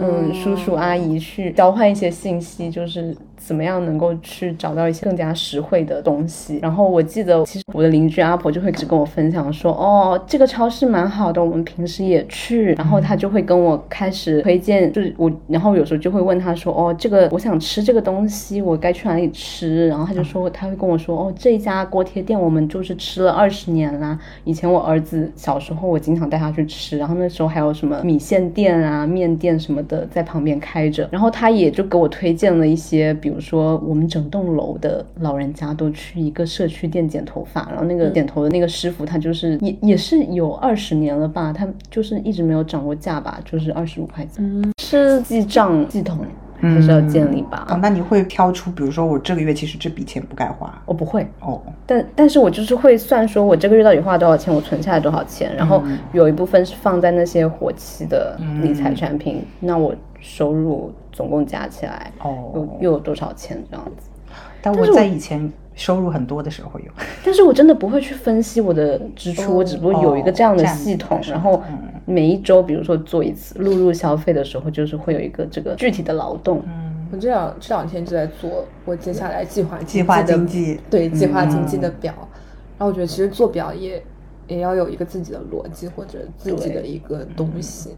[0.02, 3.16] 嗯叔叔阿姨去交换一些信息，就是。
[3.50, 6.60] 怎么样能够去找到一些更加实惠的东西？
[6.62, 12.74] 然后我记得，其实我的邻居阿婆就会一直跟我分享说，哦，这个超市蛮好的，我们平时也去。
[12.74, 19.88] 然后她就会跟我开始推荐，就是我，然后有时候就会问她说，哦，这个我想吃这个东西，我该去哪里吃？
[19.88, 24.20] 然后她就说，她会跟我说，哦，这家锅贴店我们就是吃了二十年啦。
[24.44, 27.00] 以前我儿子小时候，我经常带他去吃。
[27.00, 31.10] 然后那时候还有什么米线店啊、面店什么的在旁边开着。
[31.12, 33.39] 然后他也就给我推荐了一些，比如。
[33.40, 44.36] 说我们整栋楼的老人家都去一个社区店剪头发，然后那个剪头的那个师傅他就是也也是有二十年了吧，他就是一直没有涨过价吧，就是二十五块钱。
[44.40, 46.20] 嗯，是记账系统
[46.62, 47.66] 还是要建立吧？
[47.70, 51.26] 哦，那你会挑出，比如说我这个月其实这笔钱不该花，我不会。
[51.40, 55.82] 哦，但但是我就是会算说我这个月到底花了多少钱，我存下来多少钱，然后
[56.12, 60.94] 有一部分是放在那些活期的理财产品，那我收入。
[61.12, 64.10] 总共加起来哦，又又有多少钱这样子？
[64.62, 66.92] 但我在以前收入很多的时候会有，
[67.26, 71.62] 但是我真的不会去分析我的支出，我只不过有一个这样的系统，然后
[72.06, 76.64] 每一周，比如说做一次录入消费的时候，就是会有一个这个具体的劳动。
[76.66, 82.14] 嗯，我这两这两天就在做我接下来计划计划经济对计划经济的表，
[82.78, 84.02] 然后我觉得其实做表也
[84.48, 87.90] 也要有一个自己的逻辑或者自己的一个东西。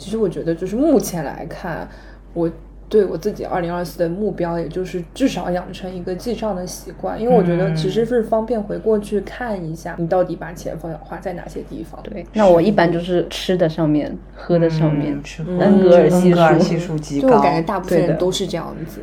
[0.00, 1.88] 其实我觉得就是目前来看，
[2.34, 2.50] 我。
[2.90, 12.02] 对我自己二零二四的目标，也就是至少养成一个记账的习惯，因为我觉得其实是方便回过去看一下，你到底把钱放花在哪些地方。
[12.02, 15.16] 对，那我一般就是吃的上面，喝的上面，
[15.60, 19.02] 恩格尔系数极高，就我感觉大部分人都是这样子。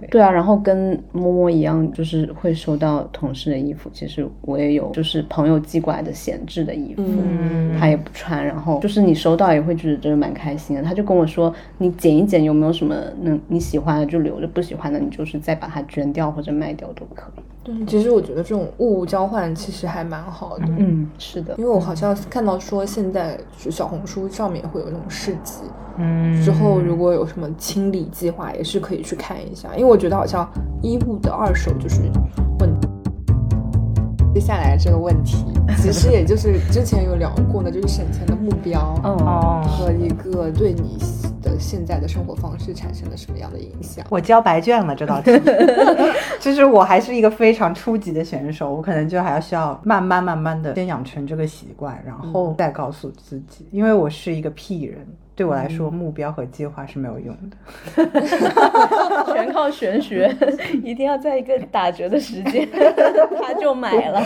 [0.00, 3.90] 对对啊，然后跟摸摸一样，就是会收到同事的衣服。
[3.92, 7.02] 其实我也有，就是朋友寄过来的闲置的衣服，
[7.78, 8.44] 他也不穿。
[8.44, 10.82] 然后就是你收到也会觉得真的蛮开心的。
[10.82, 17.40] 他就跟我说，你剪一剪，有没有什么能你喜欢的就留着，不喜欢的你就是再把它捐掉或者卖掉都可以。
[17.66, 20.64] 对，其实我觉得这种物物交换其实还蛮好的。
[20.78, 25.62] 嗯，是的，因为我好像看到说现在就小红书上面会有那种市集。
[25.98, 30.48] 嗯，之后如果有什么清理计划，也是可以去看一下，因为我觉得好像
[30.80, 32.02] 衣物的二手就是
[32.60, 32.70] 问。
[34.36, 35.46] 接下来这个问题，
[35.78, 40.98] 其实也就是之前有聊过的，就是省钱的目标哦，和一个对你
[41.40, 44.04] 的现在的生活方式产生了什么样的影响。
[44.10, 45.30] 我交白卷了这道题，
[46.38, 54.98] 就是我还是一个非常初级的选手，我可能就还要需要慢慢慢慢的先养成这个习惯，然后再告诉自己，因为我是一个屁人。
[55.36, 57.56] 对我来说，目标和计划是没有用的，
[59.34, 60.34] 全靠玄学，
[60.82, 62.66] 一定要在一个打折的时间，
[63.42, 64.22] 他就买了。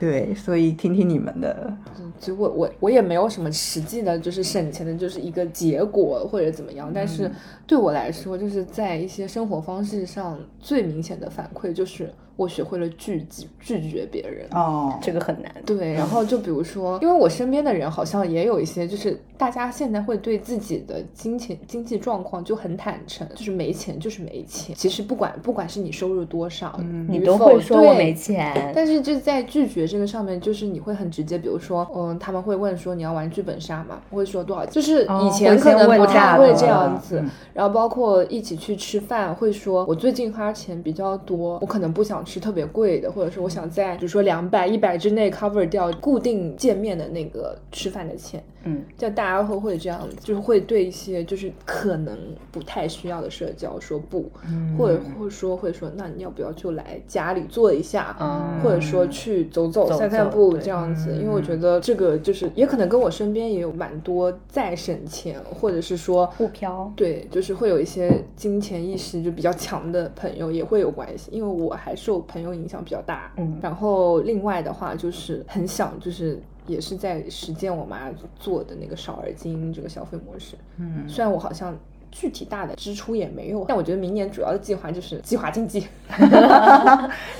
[0.00, 1.70] 对，所以听听你们的。
[2.18, 6.90] 其实我我我也没有什么实际的，就是省钱的，就是一个结果或者怎么样。
[6.94, 7.30] 但是
[7.66, 12.12] 对我来说，就是在一些生活方式上最明显的反馈就是。
[12.38, 15.50] 我学会了拒拒拒绝别人哦，这个很难。
[15.64, 24.76] 对，然后就比如说，因为我身边的人好像也有一些，就是大家现在会对自己的金钱经济状况就很坦诚，就是没钱就是没钱。
[24.76, 28.70] 其实不管不管是你收入多少，你都会说我没钱。
[28.74, 34.00] 但是就在拒绝这个上面，就是你会很直接，比如说，嗯，他们会问说你要玩剧本杀吗？
[34.10, 34.66] 会说多少？
[34.66, 37.24] 就是以前可能不太会这样子。
[37.54, 42.16] 然后包括一起去吃饭，会说我最近花钱比较多，我可能不想。
[42.26, 48.42] 吃特别贵的，或者是我想在比如说两百、一百之内 cover 掉固定见面的那个吃饭的钱。
[48.66, 52.16] 嗯，就大家会会这样子，就是会对一些就是可能
[52.50, 54.30] 不太需要的社交说不，
[54.76, 58.14] 或者或者说会说，那你要不要就来家里坐一下，
[58.62, 61.12] 或者说去走走散散步这样子？
[61.12, 71.30] 因为我觉得这个就是也可能跟我身边也有蛮多在省钱，或者是说不飘，对，就是会有一些金钱意识就比较强的朋友也会有关系。
[71.32, 76.40] 因为我还受朋友影响比较大，嗯，然后另外的话就是很想就是。
[76.66, 80.56] 也是在实践我妈做的那个少而精这个消费模式。
[80.78, 81.76] 嗯，虽然我好像
[82.10, 83.64] 具体大的支出也没有。
[83.68, 85.86] 但我觉得明年主要的计划就是计划经济，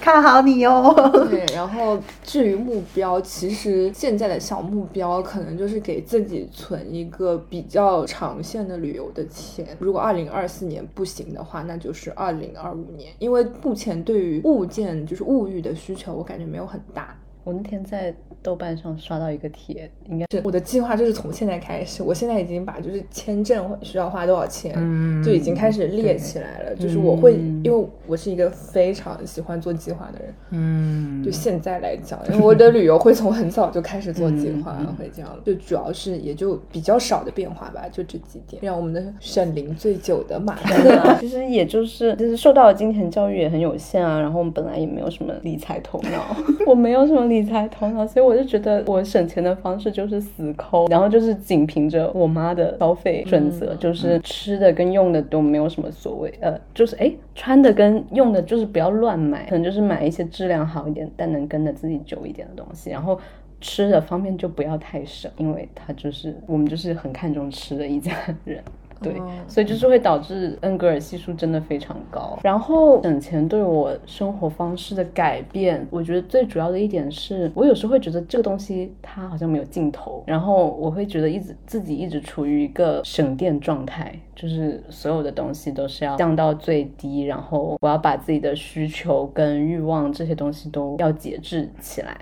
[0.01, 0.93] 看好你哦。
[1.31, 9.67] 对，然后至于目标，其实现在的小目标可能就是给自己存一个比较长线的旅游的钱。
[9.79, 17.17] 如果二零二四年不行的话，那就是二零二五年，因为目前对于物件就是物欲的需求，我感觉没有很大。
[17.45, 18.13] 我那天在
[18.43, 26.75] 豆瓣上刷到一个帖，应该是我的计划就是从现在开始，我现在已经把就是签证需要花多少钱，嗯就已经开始列起来了。
[26.75, 35.31] 就是我会，因为我是一个非常喜欢做计划的人，嗯，就现在来讲，因为我的旅游会从很早就开始做计划，会这样。
[35.45, 47.37] 就主要是也就比较少的变化吧，就这几点，让我们的沈凌最久的马克， 其实也就是就是受到的金钱教育也很有限啊，然后我们本来也没有什么理财头脑， 我没有什么理。
[47.37, 63.19] 理财头脑，所以我就觉得我省钱的方式就是死抠，然后就是仅凭着我妈的消费准则，就是吃的跟用的都没有什么所谓，呃，就是哎穿的跟用的就是不要乱买，可能就是买一些质量好一点但能跟着自己久一点的东西，然后
[63.61, 68.13] 吃的方面就不要太省，因为他就是我们就是很看重吃的一家
[68.45, 68.63] 人。
[69.01, 69.15] 对，
[69.47, 72.39] 所以就是会导致恩格尔系数真的非常高。
[72.43, 92.17] 然后省钱对我生活方式的改变，我觉得最主要的一点是我有时候会觉得这个东西它好像没有尽头，然后我会觉得一直自己一直处于一个省电状态，就是所有的东西都是要降到最低，然后我要把自己的需求跟欲望这些东西都要节制起来。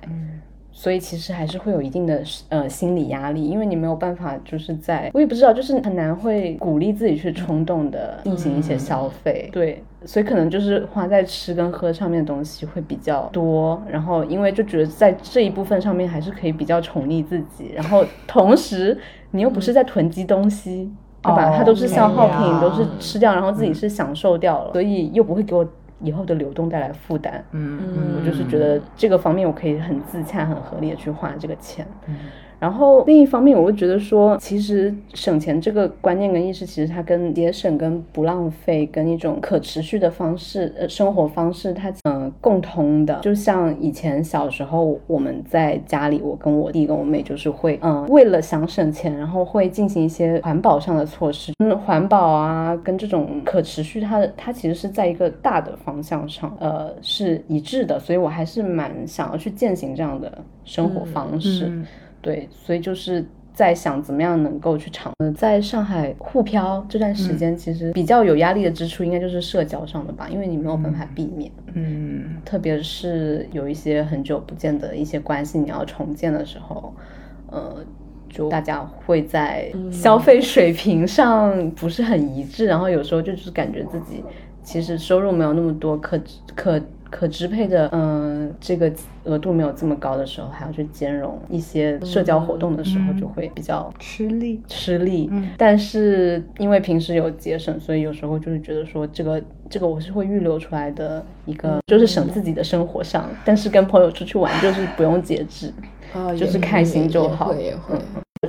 [0.85, 18.99] 所以其实还是会有一定的呃心理压力，因为你没有办法就是在，我也不知道，就是很难会鼓励自己去冲动的进行一些消费，对，所以可能就是花在吃跟喝上面的东西会比较多，然后因为就觉得在这一部分上面还是可以比较宠溺自己，然后同时
[19.31, 21.57] 你又不是在囤积东西，对吧？
[21.57, 25.67] 它都是消耗品，都是吃掉，然后自己是享受掉了，所以又不会给我。
[26.05, 27.81] 以后的流动带来负担，嗯，
[28.19, 31.87] 我就是觉得这个方面我可以很自洽、很合理的去花这个钱。
[32.59, 43.19] 然后另一方面，我会觉得说，其实省钱这个观念跟意识，其实它跟节省、跟不浪费、跟一种可持续的方式、呃生活方式，它嗯共通的。
[43.21, 51.53] 就像以前小时候我们在家里，我跟我弟跟我妹就是会嗯为了想省钱，然后会进行一些环保上的措施。
[51.59, 57.99] 嗯，环保啊，跟这种可持续，它的它其实是在一个大的方向上，呃是一致的。
[57.99, 61.71] 所以我还是蛮想要去践行这样的生活方式。
[62.25, 63.23] 对，所以就是
[63.53, 65.13] 在想怎么样能够去尝。
[65.37, 71.53] 在上海沪漂这段时间，其实比较有压力的支出应该就是社交上的吧，因为你没有办法避免。
[71.75, 76.95] 嗯，特别是有一些很久不见的一些关系，你要重建的时候，
[77.51, 77.85] 呃，
[78.29, 84.25] 就大家会在消费水平上不是很一致，然后有时候就是感觉自己
[84.65, 86.19] 其实收入没有那么多，可
[86.57, 86.81] 可。
[87.11, 88.93] 可支配的，嗯，这个
[89.23, 95.31] 额度没有这么高的时候，还要去兼容一些社交活动的时候，就会比较吃力，吃力。
[95.57, 99.41] 但是因为平时有节省，所以有时候就是觉得说，这个
[99.71, 103.31] 这个我是会预留出来的一个，就是省自己的生活上。
[103.45, 105.73] 但是跟朋友出去玩，就是不用节制，
[106.37, 107.55] 就是开心就好。
[107.55, 107.97] 也会。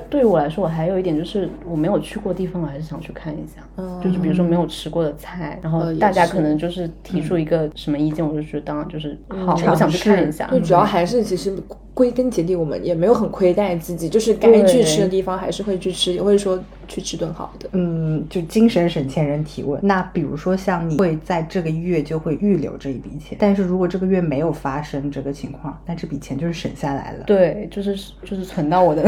[0.10, 3.62] 对于我来说，我还有一点就是我没有去过地方，我还是想去看一下。
[3.78, 10.48] 嗯，就是比如说没有吃过的菜，然后大家可能就是提出一个什么意见，我就觉得当然就是好，我想去看一下。
[10.48, 11.56] 就，主要还是其实。
[11.96, 17.70] 归根结底，我们也没有很亏待自己，就是该去吃的地方还是会去吃，也会说去吃顿好的。
[17.72, 19.80] 嗯，就精神省钱人提问。
[19.82, 27.24] 那比如说像你会在这个月就会预留这一笔钱，但是如果这个月没有发生这个情况，那这笔钱就是省下来了。
[27.26, 29.02] 对，就是就是存到我的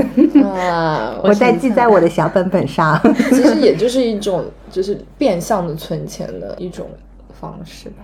[0.45, 2.97] 啊， 我再记在我的小本本上。
[3.29, 6.87] 其实也就是一种就是变相的存钱的一种
[7.37, 7.97] 方式吧。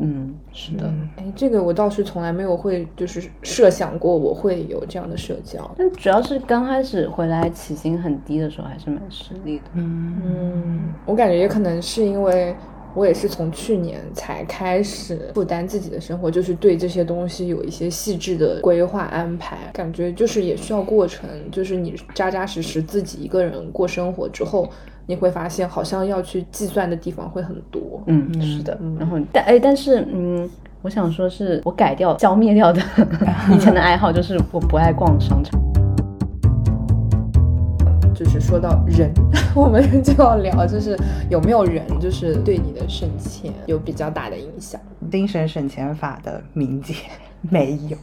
[0.00, 5.68] 嗯，是的，哎，这个我倒是从来没有会就是设想过我会有这样的社交。
[5.76, 9.64] 但主要是刚开始回来起薪很低的时候，还是蛮吃力的。
[9.74, 12.54] 嗯嗯，我感觉也可能是因为
[12.94, 19.58] 我也是从去年才开始负担自己的生活，就是对这些东西有一些细致的规划安排。
[19.72, 24.70] 感觉就是也需要过程，就是你扎扎实实自己一个人过生活之后。
[25.08, 28.02] 你会发现，好像要去计算的地方会很多。
[28.08, 28.78] 嗯，是的。
[28.98, 30.46] 然后，但哎，但是，嗯，
[30.82, 32.78] 我想说，是我改掉、消灭掉的
[33.50, 35.58] 以前的爱好，就是我不爱逛商场。
[38.14, 39.10] 就是说到人，
[39.56, 40.94] 我们就要聊，就是
[41.30, 44.78] 有没有人，就是对你的省钱有比较大的影响。
[45.10, 46.94] 精神省钱法的明解
[47.40, 47.96] 没有。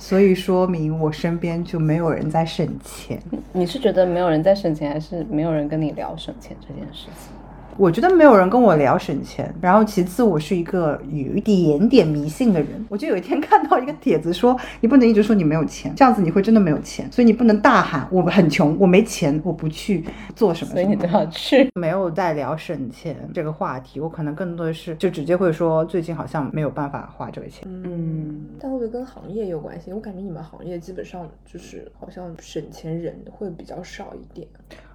[0.00, 3.22] 所以说明我身边就没有人在省钱。
[3.52, 7.30] 你是觉得没有人在省钱，还是没有人跟你聊省钱这件事情？
[7.80, 12.68] 我觉得没有人跟我聊省钱，然后其次我是一个有一点点迷信的人。
[12.90, 20.04] 我就有一天看到一个帖子说，你不能一直说你没有钱，这样子你会真的没有钱，所以你不能大喊我很穷，我没钱，我不去
[20.36, 20.72] 做什么。
[20.72, 21.70] 所以你都要去。
[21.74, 27.66] 没有在聊省钱这个话题，我可能更多的是就直接会说最近好像没有办法花这个钱。
[27.66, 29.90] 嗯，但会不会跟行业有关系？
[29.90, 34.46] 我感觉你们行业基本上就是好像省钱人会比较少一点。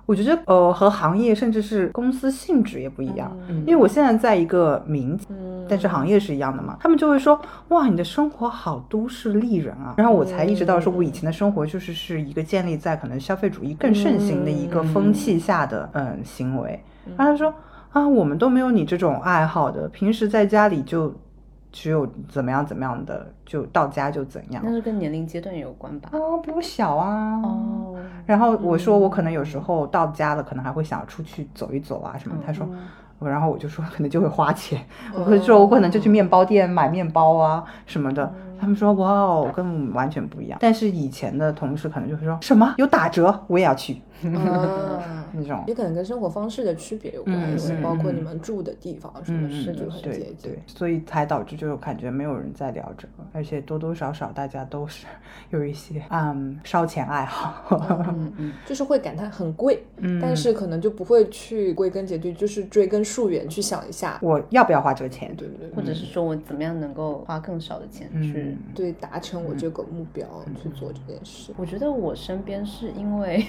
[0.05, 5.17] 我觉得呃和行业甚至是公司性质也不一样，因为我现在在一个民，
[5.67, 16.83] 但是行业是一样的嘛，他们就会说哇你的生活好都市丽人啊，然后我才意识到说我以前的生活就是是一个建立在可能消费主义更盛行的一个风气下的嗯行为，
[17.17, 17.53] 然后他说
[17.91, 21.13] 啊我们都没有你这种爱好的，平时在家里就。
[21.75, 24.63] 只有怎么样怎么样的，就到家就怎样。
[24.65, 26.09] 那是跟年龄阶段有关吧？
[26.13, 27.41] 哦，比我小啊。
[27.43, 27.93] 哦。
[28.25, 32.37] 然后我说我可能有时候到家了，可能还会想出去走一走啊什么。
[32.47, 32.65] 他说，
[33.19, 34.79] 然后我就说可能就会花钱。
[35.13, 38.33] 我会说我可能就去面包店买面包啊什么的。
[38.57, 40.57] 他们说哇哦，跟我们完全不一样。
[40.61, 44.01] 但是以前的同事可能就会说什么有打折，我也要去。
[45.33, 45.63] 那种。
[45.67, 55.05] 也可能跟生活方式的区别有关系，包括你们住的地方什么是就很接近，对，所以才导致就是感觉没有人在聊这个，而且多多少少大家都是
[55.49, 57.63] 有一些嗯烧钱爱好，
[58.09, 59.83] 嗯嗯，就是会感叹很贵，
[60.21, 64.17] 但是可能就不会去归根结底，就是追根溯源去想一下。
[64.21, 70.27] 我要不要花这个钱，对不对，或者是说我怎么样能够花更少的钱去对达成我这个目标
[70.61, 71.53] 去做这件事。
[71.57, 73.45] 我觉得我身边是因为。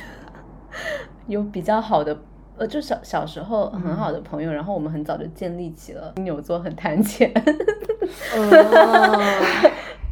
[1.27, 2.17] 有比较好的，
[2.57, 7.33] 呃，就小小时候很好的朋友，然后我们很早就建立起了金牛座很贪钱，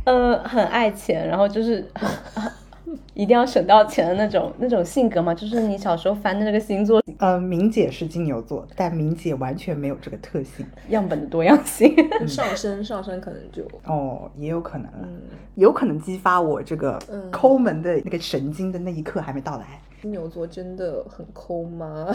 [0.05, 1.89] 呃，很爱钱，然后就是
[3.15, 5.33] 一定要省到钱的那种那种性格嘛。
[5.33, 11.95] 就是你小时候翻的那个星座，呃，明姐是金牛座，但明姐完全没有这个特性，样本的多样性，
[12.27, 14.91] 上升上升可能就哦，也有可能，
[15.55, 16.99] 有可能激发我这个
[17.31, 19.65] 抠门的那个神经的那一刻还没到来。
[20.05, 22.15] 金牛座真的很抠吗？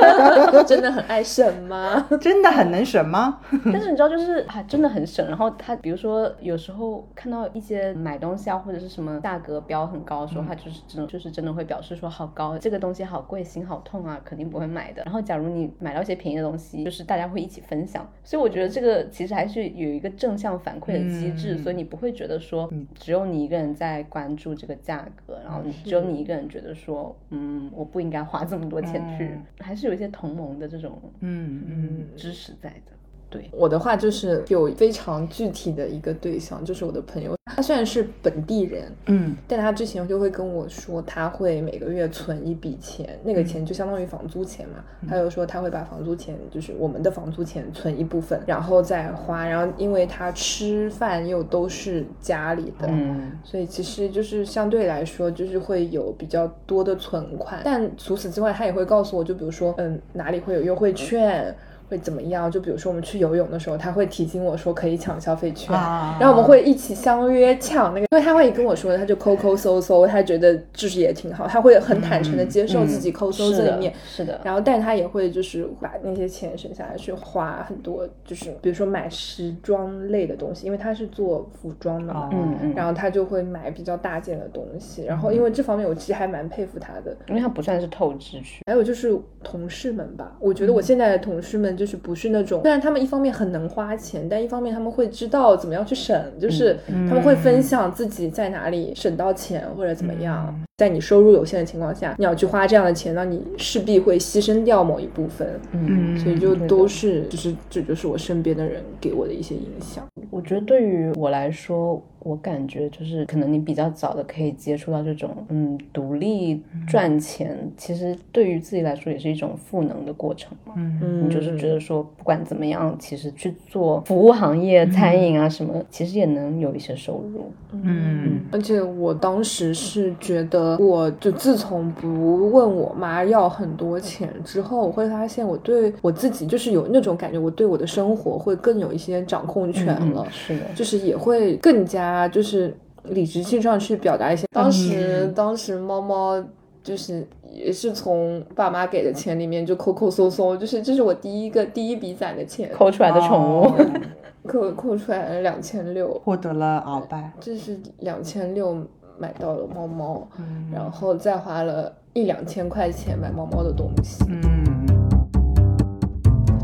[0.66, 2.08] 真的很爱省吗？
[2.18, 3.40] 真的很能省吗？
[3.70, 5.28] 但是你知道，就是啊真的很省。
[5.28, 15.02] 然后他比如说有时候看到一些买东西啊，或者是什么价格标很高的时候，他就是真的就是真的会表示说好高，这个东西好贵，心好痛啊，肯定不会买的。
[15.04, 18.10] 然后假如你买到一些便宜的东西，就是大家会一起分享。
[18.24, 27.14] 所以我觉得这个其实还是有一个正向反馈的机制，所以你不会觉得说只有你一个人在关注这个价格，然后只有你一个人觉得说。
[27.30, 32.92] 嗯，我不应该花这么多钱去，还是有一些同盟的这种嗯嗯支持在的。
[33.28, 37.34] 对我的话，就是有非常具体的一个对象，就是我的朋友。
[37.54, 44.84] 他虽然是本地人，嗯，但他之前就会跟我说，他会每个月存一笔钱，那个钱就相当于房租钱嘛。
[45.08, 49.46] 他就说他会把房租钱，就是我们的房租钱存一部分，然后再花。
[49.46, 57.62] 然后因为他吃饭又都是家里的，嗯，所以其实就是相对来说，就是会有比较多的存款。
[57.64, 61.54] 但除此之外，他也会告诉我，就比如说，嗯，哪里会有优惠券。
[61.88, 62.50] 会怎么样？
[62.50, 65.72] 就比如说我们去游泳的时候，他会提醒我说可以抢消费券，
[66.18, 74.40] 然后我们会一起相约抢那个，因为他会跟我说，他就抠抠搜搜，他觉得就是也挺好，他会很坦诚的接受自己抠搜这一面，是的。
[74.42, 85.04] 然后，但他也会就是把那些钱省下来去花很多，就是比如说买时装类的东西，因为他是做服装的嘛，嗯嗯，然后他就会买比较大件的东西。
[85.04, 88.62] 然后，因为这方面我其实还蛮佩服他的，因为他不算是透支去。
[88.66, 91.75] 还有就是同事们吧，我觉得我现在的同事们。
[91.76, 100.54] 就是不是那种，虽然他们一方面很能花钱，但一方面他们会知道怎么样去省，就是他们会分享自己在哪里省到钱或者怎么样。
[100.76, 105.58] 在你收入有限的情况下，你要去花这样的钱，那你势必会牺牲掉某一部分。
[105.72, 110.04] 嗯，所以就都是，就是这就是我身边的人给我的一些影响。
[110.30, 120.74] 我觉得对于我来说，我感觉就是可能你比较早的可以接触到这种，嗯，独立赚钱，其实对于自己来说也是一种赋能的过程嘛。
[120.76, 127.50] 嗯，你就是觉得说不管怎么样，其实去做服务行业、餐饮啊什么，其实也能有一些收入。
[127.72, 130.65] 嗯，而且我当时是觉得。
[130.78, 140.26] 我就自从不问我妈要很多钱之后，我会发现我对我自己就是有那种感觉，我对我的生活会更有一些掌控权了。
[140.30, 142.74] 是的，就是也会更加就是
[143.04, 144.46] 理直气壮去表达一些。
[144.52, 146.42] 当时当时猫猫
[146.82, 153.72] 就是也是从爸妈给的钱里面就抠抠搜搜，就是这是我第一个第一笔攒的钱，抠出来的宠物，
[154.46, 158.76] 抠抠出来了两千六，获得了鳌拜，这是两千六。
[159.18, 160.26] 买到了猫猫，
[160.72, 164.24] 然后再花了一两千块钱买猫猫的东西。
[164.28, 164.42] 嗯。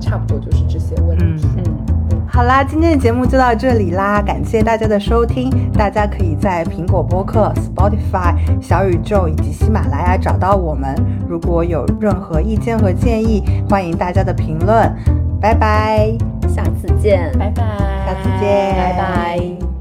[0.00, 1.48] 差不多就是这些问题。
[1.56, 1.64] 嗯，
[2.28, 5.50] 好啦，今天的节目就到这里啦，感谢大家的收听。
[5.72, 10.94] 大家可以在苹果播客、Spotify、小宇宙以及喜马拉雅找到我们。
[11.26, 14.92] 如果有任何意见和建议，欢迎大家的评论。
[15.40, 16.12] 拜拜，
[16.46, 17.62] 下次见，拜拜，
[18.04, 19.72] 下次见，拜拜。